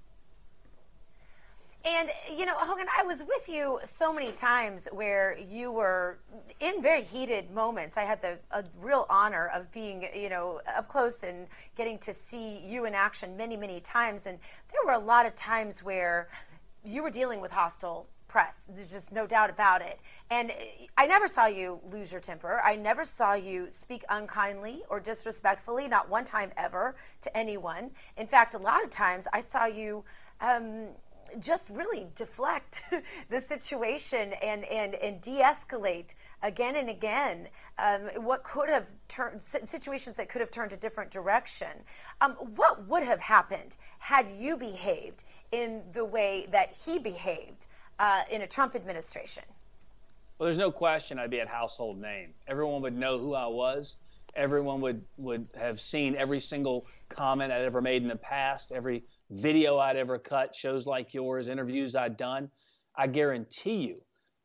[1.86, 6.18] And, you know, Hogan, I was with you so many times where you were
[6.60, 7.96] in very heated moments.
[7.96, 8.38] I had the
[8.82, 13.38] real honor of being, you know, up close and getting to see you in action
[13.38, 14.26] many, many times.
[14.26, 14.38] And
[14.72, 16.28] there were a lot of times where
[16.84, 18.62] you were dealing with hostile press.
[18.70, 20.00] There's just no doubt about it.
[20.30, 20.52] And
[20.98, 22.62] I never saw you lose your temper.
[22.64, 27.92] I never saw you speak unkindly or disrespectfully, not one time ever, to anyone.
[28.18, 30.04] In fact, a lot of times I saw you.
[30.42, 30.90] Um,
[31.40, 32.82] just really deflect
[33.30, 40.16] the situation and, and, and de-escalate again and again um, what could have turned situations
[40.16, 41.68] that could have turned a different direction
[42.22, 47.68] um, what would have happened had you behaved in the way that he behaved
[48.00, 49.44] uh, in a Trump administration?
[50.38, 52.34] Well, there's no question I'd be a household name.
[52.48, 53.96] Everyone would know who I was.
[54.36, 59.04] Everyone would, would have seen every single comment I'd ever made in the past, every
[59.32, 62.52] video I'd ever cut, shows like yours, interviews I'd done.
[62.96, 63.96] I guarantee you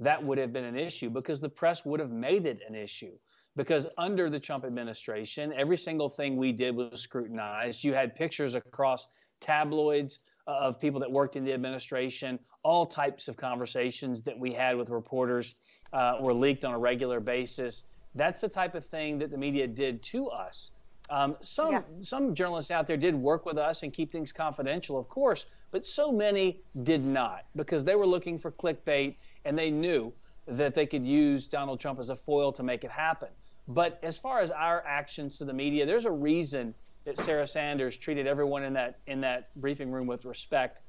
[0.01, 3.13] that would have been an issue because the press would have made it an issue.
[3.55, 7.85] Because under the Trump administration, every single thing we did was scrutinized.
[7.85, 9.09] You had pictures across
[9.43, 12.39] tabloids uh, of people that worked in the administration.
[12.63, 15.55] All types of conversations that we had with reporters
[15.93, 17.85] uh, were leaked on a regular basis.
[18.15, 20.71] That's the type of thing that the media did to us.
[21.11, 21.83] Um, some yeah.
[22.03, 25.85] some journalists out there did work with us and keep things confidential, of course, but
[25.85, 30.13] so many did not because they were looking for clickbait and they knew
[30.47, 33.29] that they could use Donald Trump as a foil to make it happen.
[33.69, 36.75] But as far as our actions to the media, there's a reason
[37.05, 40.81] that Sarah Sanders treated everyone in that in that briefing room with respect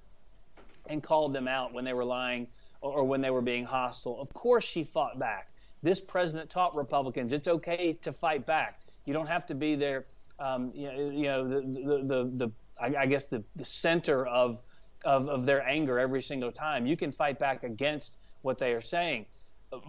[0.87, 2.47] and called them out when they were lying
[2.81, 4.19] or, or when they were being hostile.
[4.21, 5.49] Of course, she fought back.
[5.81, 8.81] This president taught Republicans it's okay to fight back.
[9.05, 10.05] You don't have to be there.
[10.39, 14.25] Um, you know, you know the, the, the, the I, I guess the, the center
[14.25, 14.59] of,
[15.05, 16.85] of, of their anger every single time.
[16.85, 19.25] You can fight back against what they are saying.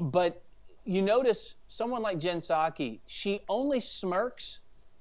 [0.01, 0.43] But
[0.85, 4.61] you notice someone like Jen Psaki, she only smirks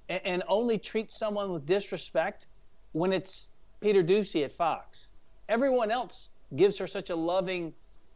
[0.10, 2.48] and, and only treats someone with disrespect
[2.92, 3.50] when it's
[3.82, 5.10] Peter Doocy at Fox.
[5.50, 7.74] Everyone else gives her such a loving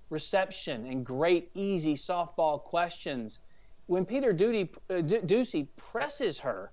[0.10, 3.40] reception and great, easy softball questions.
[3.88, 6.72] When Peter Duty, uh, Doocy presses her,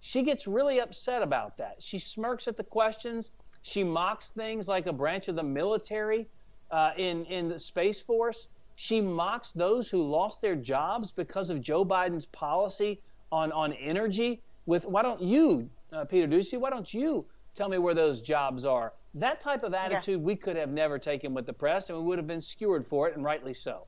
[0.00, 1.76] she gets really upset about that.
[1.82, 3.30] She smirks at the questions.
[3.62, 6.28] She mocks things like a branch of the military
[6.70, 8.48] uh, in in the Space Force.
[8.76, 13.00] She mocks those who lost their jobs because of Joe Biden's policy
[13.32, 14.42] on on energy.
[14.66, 16.58] With why don't you, uh, Peter Doocy?
[16.58, 18.92] Why don't you tell me where those jobs are?
[19.14, 20.26] That type of attitude yeah.
[20.26, 23.08] we could have never taken with the press, and we would have been skewered for
[23.08, 23.86] it, and rightly so.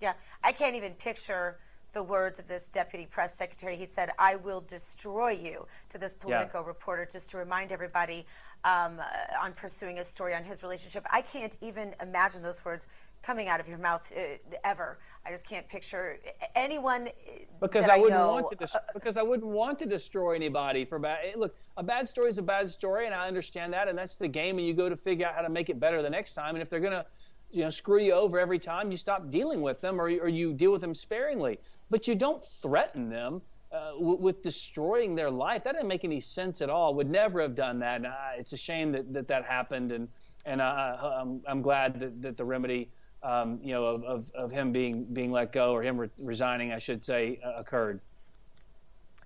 [0.00, 0.12] Yeah,
[0.42, 1.58] I can't even picture
[1.92, 3.74] the words of this deputy press secretary.
[3.74, 6.66] He said, I will destroy you to this Politico yeah.
[6.66, 8.26] reporter, just to remind everybody
[8.64, 9.04] um, uh,
[9.42, 11.06] on pursuing a story on his relationship.
[11.10, 12.86] I can't even imagine those words
[13.22, 14.20] coming out of your mouth uh,
[14.64, 14.98] ever.
[15.26, 16.18] I just can't picture
[16.54, 17.08] anyone.
[17.60, 18.56] Because I, I, wouldn't know, want to.
[18.56, 21.36] Dis- uh, because I wouldn't want to destroy anybody for bad.
[21.36, 24.28] Look, a bad story is a bad story, and I understand that, and that's the
[24.28, 26.54] game, and you go to figure out how to make it better the next time.
[26.54, 27.06] And if they're gonna,
[27.50, 30.52] you know, screw you over every time, you stop dealing with them, or or you
[30.52, 31.58] deal with them sparingly.
[31.90, 33.42] But you don't threaten them.
[33.72, 36.94] Uh, w- with destroying their life, that didn't make any sense at all.
[36.94, 37.96] Would never have done that.
[37.96, 40.08] And, uh, it's a shame that, that that happened, and
[40.46, 42.90] and uh, I'm, I'm glad that, that the remedy
[43.26, 46.72] um, you know, of, of, of, him being being let go or him re- resigning,
[46.72, 48.00] I should say, uh, occurred.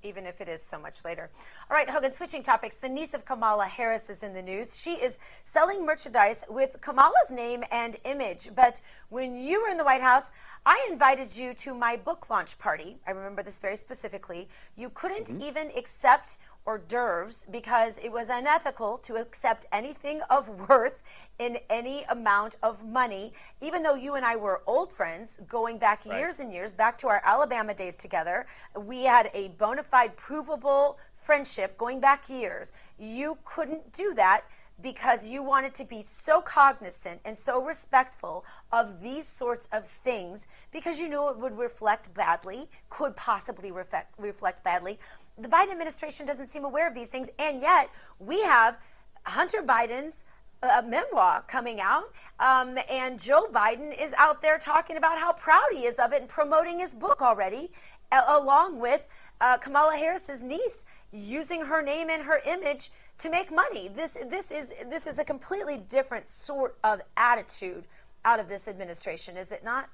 [0.03, 1.29] Even if it is so much later.
[1.71, 2.77] All right, Hogan, switching topics.
[2.77, 4.81] The niece of Kamala Harris is in the news.
[4.81, 8.49] She is selling merchandise with Kamala's name and image.
[8.57, 10.25] But when you were in the White House,
[10.65, 12.97] I invited you to my book launch party.
[13.07, 14.49] I remember this very specifically.
[14.75, 15.43] You couldn't mm-hmm.
[15.43, 21.03] even accept hors d'oeuvres because it was unethical to accept anything of worth
[21.39, 26.05] in any amount of money, even though you and I were old friends going back
[26.05, 26.19] right.
[26.19, 28.47] years and years, back to our Alabama days together.
[28.79, 32.73] We had a bona fide, provable friendship going back years.
[32.99, 34.45] You couldn't do that
[34.83, 40.47] because you wanted to be so cognizant and so respectful of these sorts of things
[40.73, 44.99] because you knew it would reflect badly, could possibly reflect, reflect badly.
[45.39, 48.77] The Biden administration doesn't seem aware of these things, and yet we have
[49.25, 50.25] Hunter Biden's
[50.63, 55.69] a memoir coming out, um, and Joe Biden is out there talking about how proud
[55.73, 57.71] he is of it and promoting his book already,
[58.13, 59.03] along with
[59.41, 63.89] uh, Kamala Harris's niece using her name and her image to make money.
[63.89, 67.85] This this is this is a completely different sort of attitude
[68.25, 69.89] out of this administration, is it not?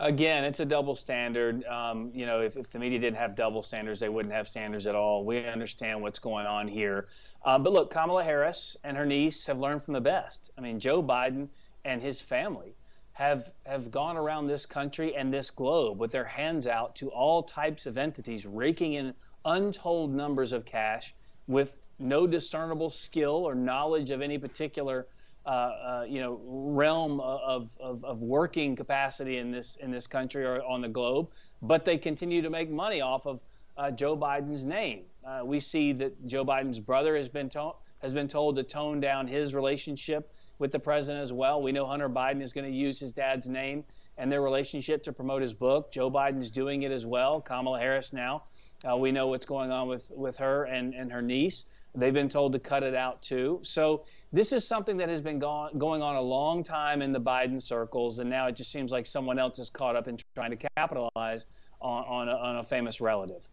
[0.00, 1.64] Again, it's a double standard.
[1.64, 4.86] Um, you know, if, if, the media didn't have double standards, they wouldn't have standards
[4.86, 5.24] at all.
[5.24, 7.06] We understand what's going on here.
[7.44, 10.52] Um, but look, Kamala Harris and her niece have learned from the best.
[10.56, 11.48] I mean, Joe Biden
[11.84, 12.74] and his family
[13.14, 17.42] have have gone around this country and this globe with their hands out to all
[17.42, 19.12] types of entities, raking in
[19.44, 21.12] untold numbers of cash
[21.48, 25.06] with no discernible skill or knowledge of any particular
[25.48, 30.44] uh, uh, you know realm of, of, of, working capacity in this in this country
[30.44, 31.28] or on the globe,
[31.62, 33.40] but they continue to make money off of
[33.78, 35.04] uh, Joe Biden's name.
[35.26, 39.00] Uh, we see that Joe Biden's brother has been to- has been told to tone
[39.00, 41.62] down his relationship with the president as well.
[41.62, 43.84] We know Hunter Biden is going to use his dad's name
[44.18, 45.90] and their relationship to promote his book.
[45.90, 47.40] Joe Biden's doing it as well.
[47.40, 48.42] Kamala Harris now.
[48.86, 51.64] Uh, we know what's going on with, with her and, and her niece.
[51.94, 53.60] They've been told to cut it out too.
[53.62, 57.20] So this is something that has been go- going on a long time in the
[57.20, 60.50] Biden circles, and now it just seems like someone else is caught up in trying
[60.50, 61.44] to capitalize
[61.80, 63.48] on, on, a, on a famous relative.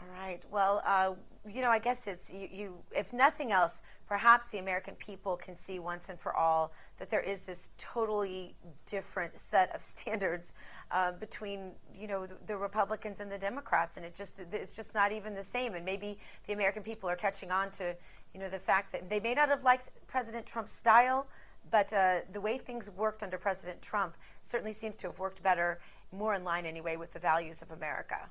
[0.00, 0.40] All right.
[0.50, 1.14] Well, uh,
[1.48, 2.74] you know, I guess it's you, you.
[2.92, 7.20] If nothing else, perhaps the American people can see once and for all that there
[7.20, 8.54] is this totally
[8.86, 10.52] different set of standards
[10.90, 14.94] uh, between you know the, the, Republicans and the Democrats, and it just it's just
[14.94, 15.74] not even the same.
[15.74, 17.94] And maybe the American people are catching on to
[18.34, 21.26] you know the fact that they may not have liked President Trump's style,
[21.70, 25.80] but uh, the way things worked under President Trump certainly seems to have worked better,
[26.12, 28.28] more in line anyway with the values of America.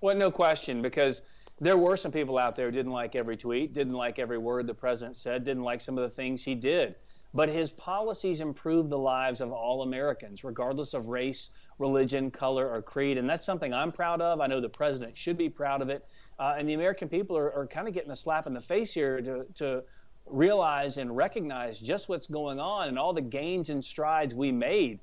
[0.00, 1.22] Well, no question, because
[1.58, 4.66] there were some people out there who didn't like every tweet, didn't like every word
[4.66, 6.96] the president said, didn't like some of the things he did.
[7.32, 12.82] But his policies improved the lives of all Americans, regardless of race, religion, color, or
[12.82, 13.18] creed.
[13.18, 14.40] And that's something I'm proud of.
[14.40, 16.04] I know the president should be proud of it.
[16.38, 18.92] Uh, and the American people are, are kind of getting a slap in the face
[18.92, 19.82] here to, to
[20.26, 24.98] realize and recognize just what's going on and all the gains and strides we made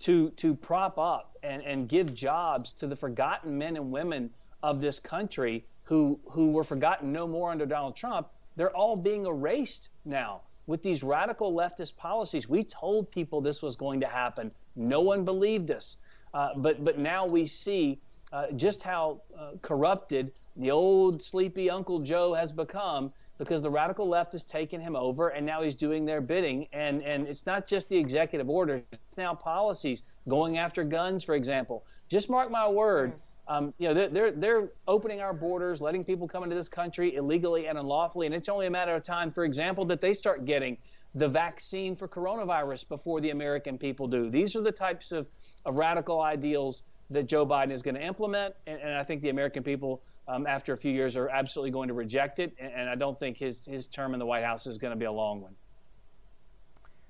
[0.00, 4.30] to to prop up and, and give jobs to the forgotten men and women
[4.62, 8.28] of this country who who were forgotten no more under Donald Trump.
[8.56, 12.48] They're all being erased now with these radical leftist policies.
[12.48, 14.52] We told people this was going to happen.
[14.76, 15.96] No one believed us.
[16.32, 18.00] Uh, but but now we see
[18.34, 24.08] uh, just how uh, corrupted the old sleepy Uncle Joe has become because the radical
[24.08, 26.66] left has taken him over and now he's doing their bidding.
[26.72, 31.36] And, and it's not just the executive orders, it's now policies going after guns, for
[31.36, 31.84] example.
[32.08, 33.12] Just mark my word.
[33.46, 37.14] Um, you know, they're, they're, they're opening our borders, letting people come into this country
[37.14, 38.26] illegally and unlawfully.
[38.26, 40.76] And it's only a matter of time, for example, that they start getting
[41.14, 44.28] the vaccine for coronavirus before the American people do.
[44.28, 45.28] These are the types of,
[45.64, 46.82] of radical ideals
[47.14, 48.54] that Joe Biden is going to implement.
[48.66, 51.88] And, and I think the American people um, after a few years are absolutely going
[51.88, 52.54] to reject it.
[52.58, 54.98] And, and I don't think his, his term in the White House is going to
[54.98, 55.54] be a long one.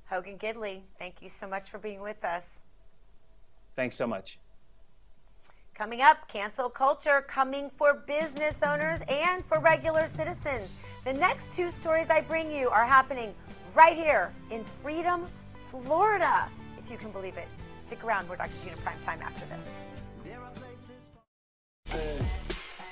[0.07, 2.46] Hogan Gidley, thank you so much for being with us.
[3.74, 4.38] Thanks so much.
[5.74, 10.72] Coming up, cancel culture coming for business owners and for regular citizens.
[11.05, 13.34] The next two stories I bring you are happening
[13.74, 15.26] right here in Freedom,
[15.70, 16.48] Florida,
[16.78, 17.48] if you can believe it.
[17.80, 18.28] Stick around.
[18.28, 18.52] We're Dr.
[18.62, 19.93] Gina Prime Time after this.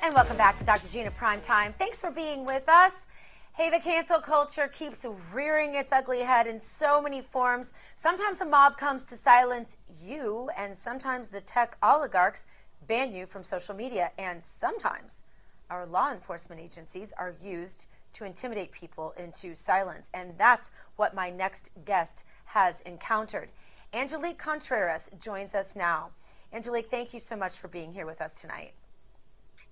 [0.02, 0.88] And welcome back to Dr.
[0.92, 1.74] Gina Prime Time.
[1.78, 3.06] Thanks for being with us.
[3.54, 7.72] Hey, the cancel culture keeps rearing its ugly head in so many forms.
[7.96, 12.46] Sometimes a mob comes to silence you, and sometimes the tech oligarchs
[12.86, 14.10] ban you from social media.
[14.18, 15.22] And sometimes
[15.70, 20.10] our law enforcement agencies are used to intimidate people into silence.
[20.12, 23.50] And that's what my next guest has encountered.
[23.94, 26.10] Angelique Contreras joins us now.
[26.52, 28.72] Angelique, thank you so much for being here with us tonight.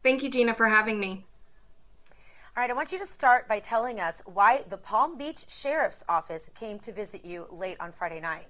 [0.03, 1.27] Thank you, Gina, for having me.
[2.57, 6.03] All right, I want you to start by telling us why the Palm Beach Sheriff's
[6.09, 8.49] Office came to visit you late on Friday night.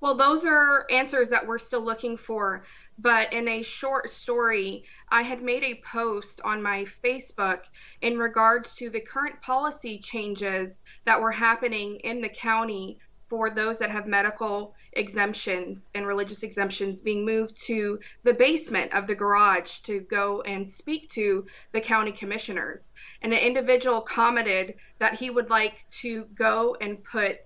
[0.00, 2.64] Well, those are answers that we're still looking for.
[2.98, 7.60] But in a short story, I had made a post on my Facebook
[8.00, 12.98] in regards to the current policy changes that were happening in the county
[13.28, 19.06] for those that have medical exemptions and religious exemptions being moved to the basement of
[19.06, 22.90] the garage to go and speak to the county commissioners.
[23.22, 27.38] And an individual commented that he would like to go and put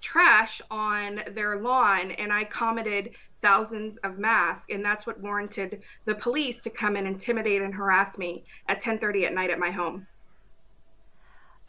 [0.00, 2.10] trash on their lawn.
[2.12, 7.06] And I commented thousands of masks and that's what warranted the police to come and
[7.06, 10.06] intimidate and harass me at 10:30 at night at my home.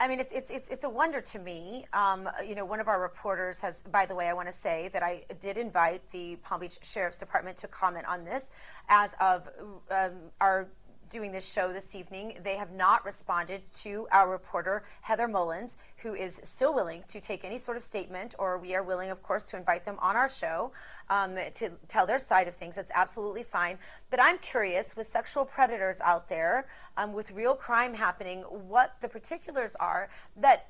[0.03, 1.85] I mean, it's, it's, it's, it's a wonder to me.
[1.93, 4.89] Um, you know, one of our reporters has, by the way, I want to say
[4.91, 8.51] that I did invite the Palm Beach Sheriff's Department to comment on this
[8.89, 9.47] as of
[9.89, 10.67] um, our
[11.13, 12.39] doing this show this evening.
[12.43, 17.45] They have not responded to our reporter, Heather Mullins, who is still willing to take
[17.45, 20.27] any sort of statement, or we are willing, of course, to invite them on our
[20.27, 20.71] show
[21.11, 22.73] um, to tell their side of things.
[22.73, 23.77] That's absolutely fine.
[24.09, 26.65] But I'm curious with sexual predators out there,
[26.97, 30.65] um, with real crime happening, what the particulars are that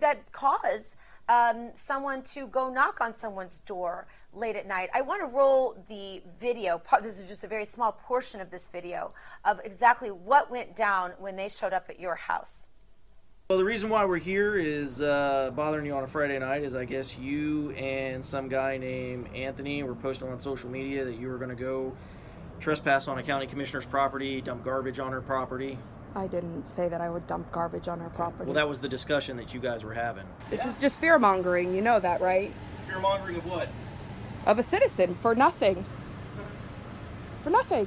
[0.00, 0.96] that cause
[1.28, 4.90] um, someone to go knock on someone's door late at night.
[4.94, 6.80] I want to roll the video.
[7.02, 9.12] This is just a very small portion of this video
[9.44, 12.68] of exactly what went down when they showed up at your house.
[13.48, 16.74] Well, the reason why we're here is uh, bothering you on a Friday night is
[16.74, 21.28] I guess you and some guy named Anthony were posting on social media that you
[21.28, 21.92] were going to go
[22.60, 25.78] trespass on a county commissioner's property, dump garbage on her property.
[26.16, 28.46] I didn't say that I would dump garbage on her property.
[28.46, 30.24] Well, that was the discussion that you guys were having.
[30.50, 31.74] This is just fear mongering.
[31.74, 32.50] You know that, right?
[32.86, 33.68] Fear mongering of what?
[34.46, 35.84] Of a citizen for nothing.
[37.42, 37.86] For nothing.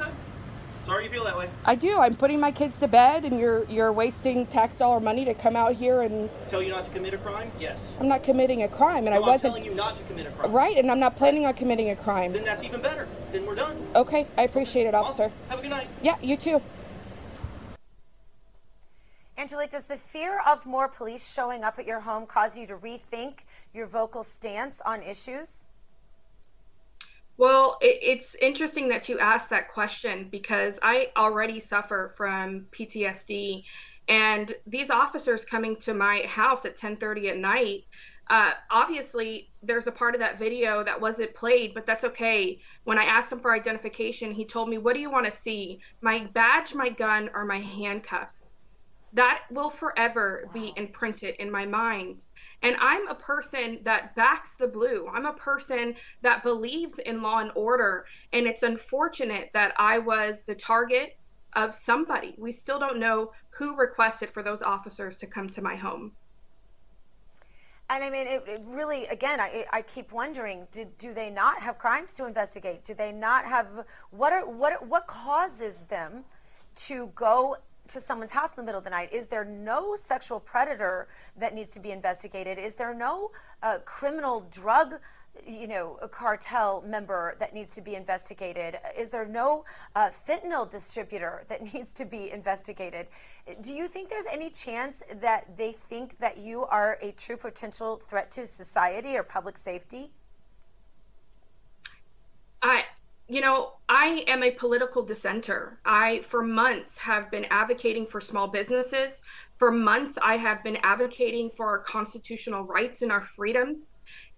[0.00, 0.10] Okay.
[0.84, 1.48] Sorry you feel that way.
[1.64, 1.98] I do.
[2.00, 5.56] I'm putting my kids to bed, and you're you're wasting tax dollar money to come
[5.56, 7.50] out here and tell you not to commit a crime.
[7.60, 7.94] Yes.
[8.00, 10.26] I'm not committing a crime, and no, I wasn't I'm telling you not to commit
[10.26, 10.52] a crime.
[10.52, 12.32] Right, and I'm not planning on committing a crime.
[12.32, 13.08] Then that's even better.
[13.32, 13.76] Then we're done.
[13.94, 15.24] Okay, I appreciate it, officer.
[15.24, 15.48] Awesome.
[15.50, 15.88] Have a good night.
[16.02, 16.60] Yeah, you too.
[19.46, 22.76] Angelique, does the fear of more police showing up at your home cause you to
[22.76, 25.68] rethink your vocal stance on issues?
[27.36, 33.62] Well, it, it's interesting that you asked that question because I already suffer from PTSD,
[34.08, 37.84] and these officers coming to my house at 10:30 at night
[38.28, 42.60] Uh, obviously, there's a part of that video that wasn't played, but that's okay.
[42.82, 45.80] When I asked him for identification, he told me, What do you want to see?
[46.00, 48.45] My badge, my gun, or my handcuffs?
[49.16, 50.52] That will forever wow.
[50.52, 52.24] be imprinted in my mind.
[52.62, 55.08] And I'm a person that backs the blue.
[55.12, 58.04] I'm a person that believes in law and order.
[58.34, 61.16] And it's unfortunate that I was the target
[61.54, 62.34] of somebody.
[62.36, 66.12] We still don't know who requested for those officers to come to my home.
[67.88, 71.62] And I mean, it, it really, again, I, I keep wondering: do, do they not
[71.62, 72.84] have crimes to investigate?
[72.84, 73.68] Do they not have
[74.10, 76.24] what are what what causes them
[76.88, 77.56] to go
[77.88, 79.12] to someone's house in the middle of the night?
[79.12, 82.58] Is there no sexual predator that needs to be investigated?
[82.58, 83.30] Is there no
[83.62, 84.96] uh, criminal drug?
[85.46, 88.78] you know, cartel member that needs to be investigated?
[88.96, 89.64] Is there no
[89.94, 93.06] uh, fentanyl distributor that needs to be investigated?
[93.60, 98.00] Do you think there's any chance that they think that you are a true potential
[98.08, 100.10] threat to society or public safety?
[102.62, 102.84] I,
[103.28, 105.80] you know, I am a political dissenter.
[105.84, 109.22] I, for months, have been advocating for small businesses.
[109.58, 113.92] For months, I have been advocating for our constitutional rights and our freedoms.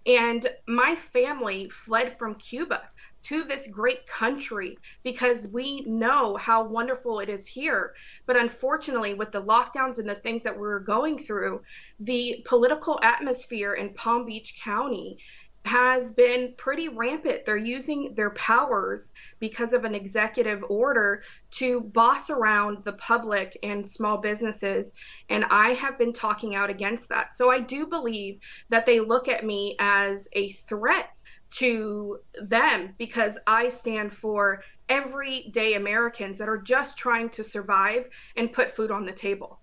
[0.05, 2.89] And my family fled from Cuba
[3.21, 7.93] to this great country because we know how wonderful it is here.
[8.25, 11.61] But unfortunately, with the lockdowns and the things that we're going through,
[11.99, 15.17] the political atmosphere in Palm Beach County
[15.65, 17.45] has been pretty rampant.
[17.45, 23.89] They're using their powers because of an executive order to boss around the public and
[23.89, 24.93] small businesses.
[25.29, 27.35] And I have been talking out against that.
[27.35, 28.39] So I do believe
[28.69, 31.09] that they look at me as a threat
[31.51, 38.53] to them because I stand for everyday Americans that are just trying to survive and
[38.53, 39.59] put food on the table.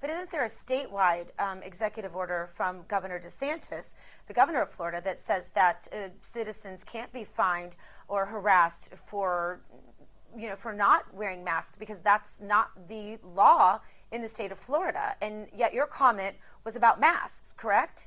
[0.00, 3.90] But isn't there a statewide um, executive order from Governor DeSantis,
[4.30, 7.74] the governor of Florida, that says that uh, citizens can't be fined
[8.06, 9.58] or harassed for,
[10.38, 13.80] you know, for not wearing masks because that's not the law
[14.12, 15.16] in the state of Florida.
[15.20, 18.06] And yet your comment was about masks, correct?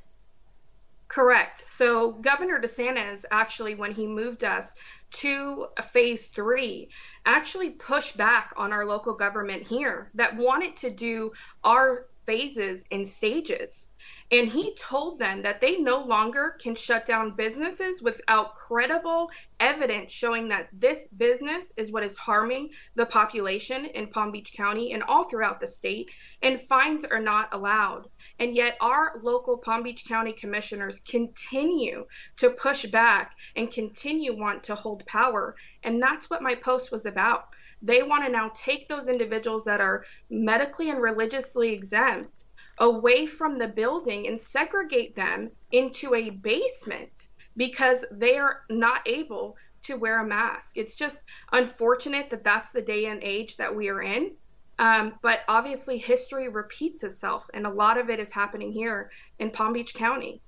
[1.09, 1.61] Correct.
[1.67, 4.75] So Governor DeSantis actually, when he moved us
[5.23, 6.87] to phase three,
[7.25, 11.33] actually pushed back on our local government here that wanted to do
[11.65, 13.87] our phases in stages.
[14.33, 19.29] And he told them that they no longer can shut down businesses without credible
[19.59, 24.93] evidence showing that this business is what is harming the population in Palm Beach County
[24.93, 26.09] and all throughout the state,
[26.41, 28.09] and fines are not allowed.
[28.39, 32.07] And yet, our local Palm Beach County commissioners continue
[32.37, 35.55] to push back and continue want to hold power.
[35.83, 37.49] And that's what my post was about.
[37.83, 42.32] They want to now take those individuals that are medically and religiously exempt
[42.79, 49.55] away from the building and segregate them into a basement because they are not able
[49.83, 50.77] to wear a mask.
[50.77, 51.21] It's just
[51.51, 54.31] unfortunate that that's the day and age that we are in.
[54.79, 59.51] Um, but obviously, history repeats itself, and a lot of it is happening here in
[59.51, 60.41] Palm Beach County.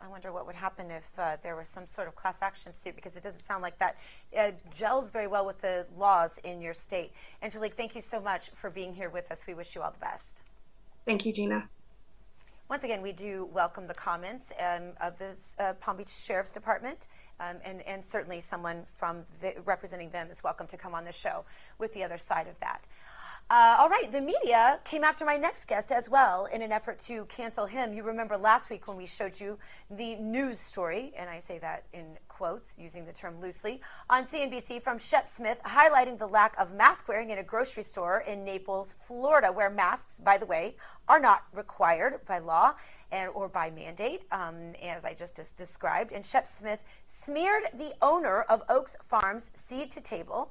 [0.00, 2.94] I wonder what would happen if uh, there was some sort of class action suit
[2.94, 3.96] because it doesn't sound like that
[4.36, 7.12] uh, gels very well with the laws in your state.
[7.42, 9.42] Angelique, thank you so much for being here with us.
[9.46, 10.42] We wish you all the best.
[11.04, 11.68] Thank you, Gina.
[12.68, 17.06] Once again, we do welcome the comments um, of the uh, Palm Beach Sheriff's Department,
[17.38, 21.12] um, and, and, certainly someone from the, representing them is welcome to come on the
[21.12, 21.44] show
[21.78, 22.82] with the other side of that.
[23.48, 26.98] Uh, all right, the media came after my next guest as well in an effort
[26.98, 27.92] to cancel him.
[27.94, 29.56] You remember last week when we showed you
[29.88, 33.80] the news story, and I say that in quotes, using the term loosely,
[34.10, 38.24] on CNBC from Shep Smith, highlighting the lack of mask wearing in a grocery store
[38.26, 40.74] in Naples, Florida, where masks, by the way,
[41.06, 42.74] are not required by law
[43.12, 46.10] and or by mandate, um, as I just described.
[46.10, 50.50] And Shep Smith smeared the owner of Oakes Farms Seed to Table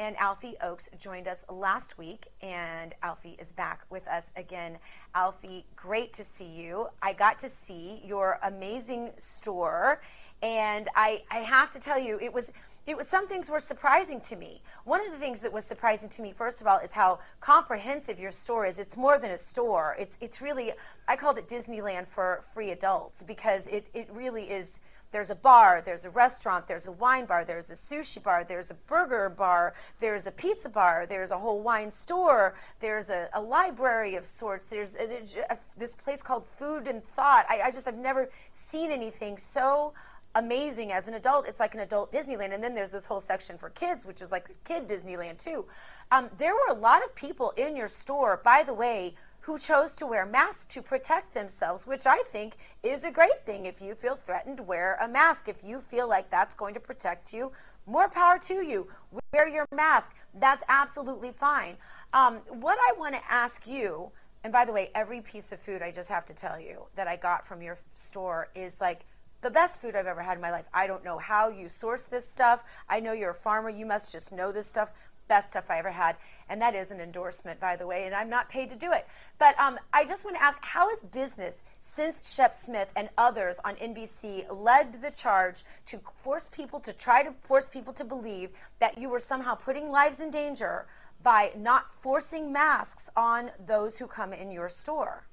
[0.00, 4.78] and Alfie Oakes joined us last week, and Alfie is back with us again.
[5.14, 6.88] Alfie, great to see you.
[7.02, 10.00] I got to see your amazing store,
[10.40, 12.50] and I, I have to tell you, it was
[12.86, 14.62] it was some things were surprising to me.
[14.84, 18.18] One of the things that was surprising to me, first of all, is how comprehensive
[18.18, 18.78] your store is.
[18.78, 19.96] It's more than a store.
[19.98, 20.72] It's it's really
[21.06, 24.80] I called it Disneyland for free adults because it, it really is
[25.12, 28.70] there's a bar, there's a restaurant, there's a wine bar, there's a sushi bar, there's
[28.70, 33.40] a burger bar, there's a pizza bar, there's a whole wine store, there's a, a
[33.40, 37.46] library of sorts, there's, a, there's a, this place called Food and Thought.
[37.48, 39.92] I, I just have never seen anything so
[40.34, 41.46] amazing as an adult.
[41.48, 42.54] It's like an adult Disneyland.
[42.54, 45.66] And then there's this whole section for kids, which is like kid Disneyland too.
[46.12, 49.14] Um, there were a lot of people in your store, by the way,
[49.50, 53.66] who chose to wear masks to protect themselves, which I think is a great thing.
[53.66, 55.48] If you feel threatened, wear a mask.
[55.48, 57.50] If you feel like that's going to protect you,
[57.84, 58.86] more power to you.
[59.32, 60.12] Wear your mask.
[60.38, 61.76] That's absolutely fine.
[62.12, 64.12] Um, what I want to ask you,
[64.44, 67.08] and by the way, every piece of food I just have to tell you that
[67.08, 69.00] I got from your store is like
[69.42, 70.66] the best food I've ever had in my life.
[70.72, 72.62] I don't know how you source this stuff.
[72.88, 73.70] I know you're a farmer.
[73.70, 74.92] You must just know this stuff.
[75.30, 76.16] Best stuff I ever had.
[76.48, 79.06] And that is an endorsement, by the way, and I'm not paid to do it.
[79.38, 83.60] But um, I just want to ask how has business, since Shep Smith and others
[83.64, 88.50] on NBC led the charge to force people to try to force people to believe
[88.80, 90.86] that you were somehow putting lives in danger
[91.22, 95.28] by not forcing masks on those who come in your store?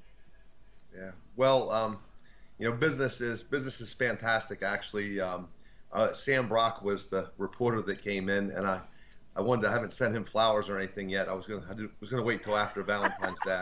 [0.95, 1.11] Yeah.
[1.37, 1.97] Well, um,
[2.59, 4.61] you know, business is business is fantastic.
[4.61, 5.47] Actually, um,
[5.91, 8.81] uh, Sam Brock was the reporter that came in, and I,
[9.37, 11.29] I wanted I haven't sent him flowers or anything yet.
[11.29, 13.61] I was gonna I was gonna wait till after Valentine's Day.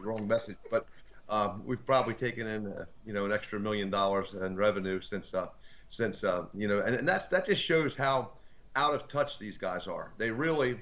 [0.00, 0.86] Wrong message, but
[1.28, 5.32] um, we've probably taken in uh, you know an extra million dollars in revenue since
[5.32, 5.46] uh,
[5.88, 8.32] since uh, you know, and, and that's that just shows how
[8.74, 10.12] out of touch these guys are.
[10.18, 10.80] They really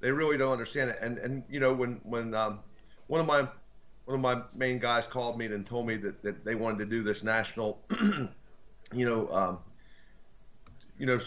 [0.00, 0.98] they really don't understand it.
[1.00, 2.60] And and you know when when um,
[3.08, 3.48] one of my
[4.04, 6.86] one of my main guys called me and told me that, that they wanted to
[6.86, 7.80] do this national,
[8.92, 9.58] you know, um,
[10.98, 11.18] you know,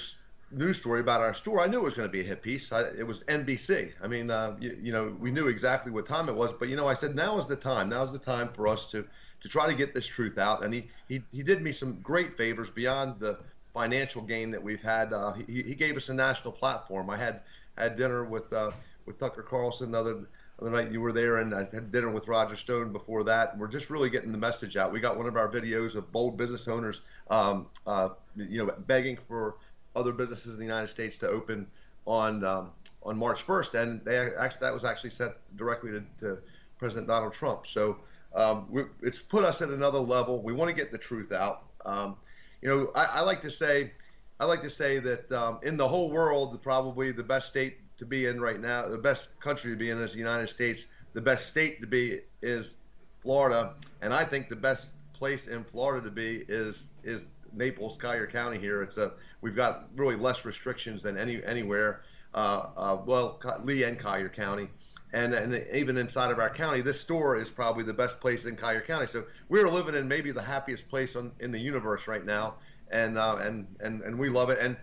[0.55, 1.61] news story about our store.
[1.61, 2.71] I knew it was going to be a hit piece.
[2.71, 3.91] I, it was NBC.
[4.01, 6.75] I mean, uh, you, you, know, we knew exactly what time it was, but you
[6.75, 7.89] know, I said now is the time.
[7.89, 9.05] Now is the time for us to
[9.41, 10.63] to try to get this truth out.
[10.63, 13.37] And he he, he did me some great favors beyond the
[13.73, 15.13] financial gain that we've had.
[15.13, 17.09] Uh, he, he gave us a national platform.
[17.09, 17.41] I had
[17.77, 18.71] had dinner with uh,
[19.05, 20.27] with Tucker Carlson the other
[20.61, 23.51] the night you were there, and I had dinner with Roger Stone before that.
[23.51, 24.91] And we're just really getting the message out.
[24.91, 29.17] We got one of our videos of bold business owners, um, uh, you know, begging
[29.27, 29.57] for
[29.95, 31.67] other businesses in the United States to open
[32.05, 32.71] on um,
[33.03, 36.37] on March 1st, and they actually that was actually sent directly to, to
[36.77, 37.67] President Donald Trump.
[37.67, 37.97] So
[38.33, 40.41] um, we, it's put us at another level.
[40.41, 41.63] We want to get the truth out.
[41.85, 42.17] Um,
[42.61, 43.91] you know, I, I, like to say,
[44.39, 48.05] I like to say that um, in the whole world, probably the best state to
[48.05, 50.85] be in right now, the best country to be in is the United States.
[51.13, 52.75] The best state to be is
[53.19, 58.27] Florida, and I think the best place in Florida to be is is Naples, Collier
[58.27, 58.57] County.
[58.57, 62.01] Here, it's a we've got really less restrictions than any anywhere.
[62.33, 64.67] Uh, uh, well, Lee and Collier County,
[65.13, 68.55] and and even inside of our county, this store is probably the best place in
[68.55, 69.07] Collier County.
[69.07, 72.55] So we're living in maybe the happiest place on, in the universe right now,
[72.91, 74.59] and uh, and and and we love it.
[74.59, 74.75] And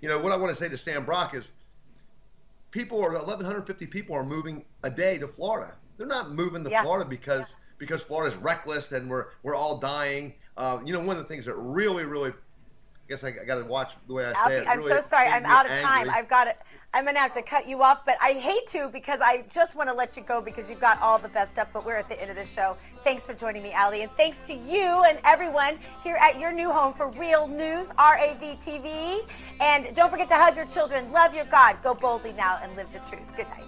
[0.00, 1.50] you know what I want to say to Sam Brock is
[2.70, 5.74] people are 1,150 people are moving a day to Florida.
[5.96, 6.82] They're not moving to yeah.
[6.82, 7.64] Florida because yeah.
[7.78, 10.34] because Florida's reckless and we're we're all dying.
[10.58, 13.58] Uh, you know, one of the things that really, really, I guess I, I got
[13.58, 14.66] to watch the way I Alfie, say it.
[14.66, 15.28] I'm really so sorry.
[15.28, 15.84] I'm out of angry.
[15.84, 16.10] time.
[16.10, 16.58] I've got it.
[16.92, 19.88] I'm gonna have to cut you off, but I hate to because I just want
[19.88, 21.68] to let you go because you've got all the best stuff.
[21.72, 22.76] But we're at the end of the show.
[23.04, 26.70] Thanks for joining me, Ali, and thanks to you and everyone here at your new
[26.70, 29.20] home for Real News, RAV TV.
[29.60, 32.88] And don't forget to hug your children, love your God, go boldly now, and live
[32.92, 33.22] the truth.
[33.36, 33.67] Good night.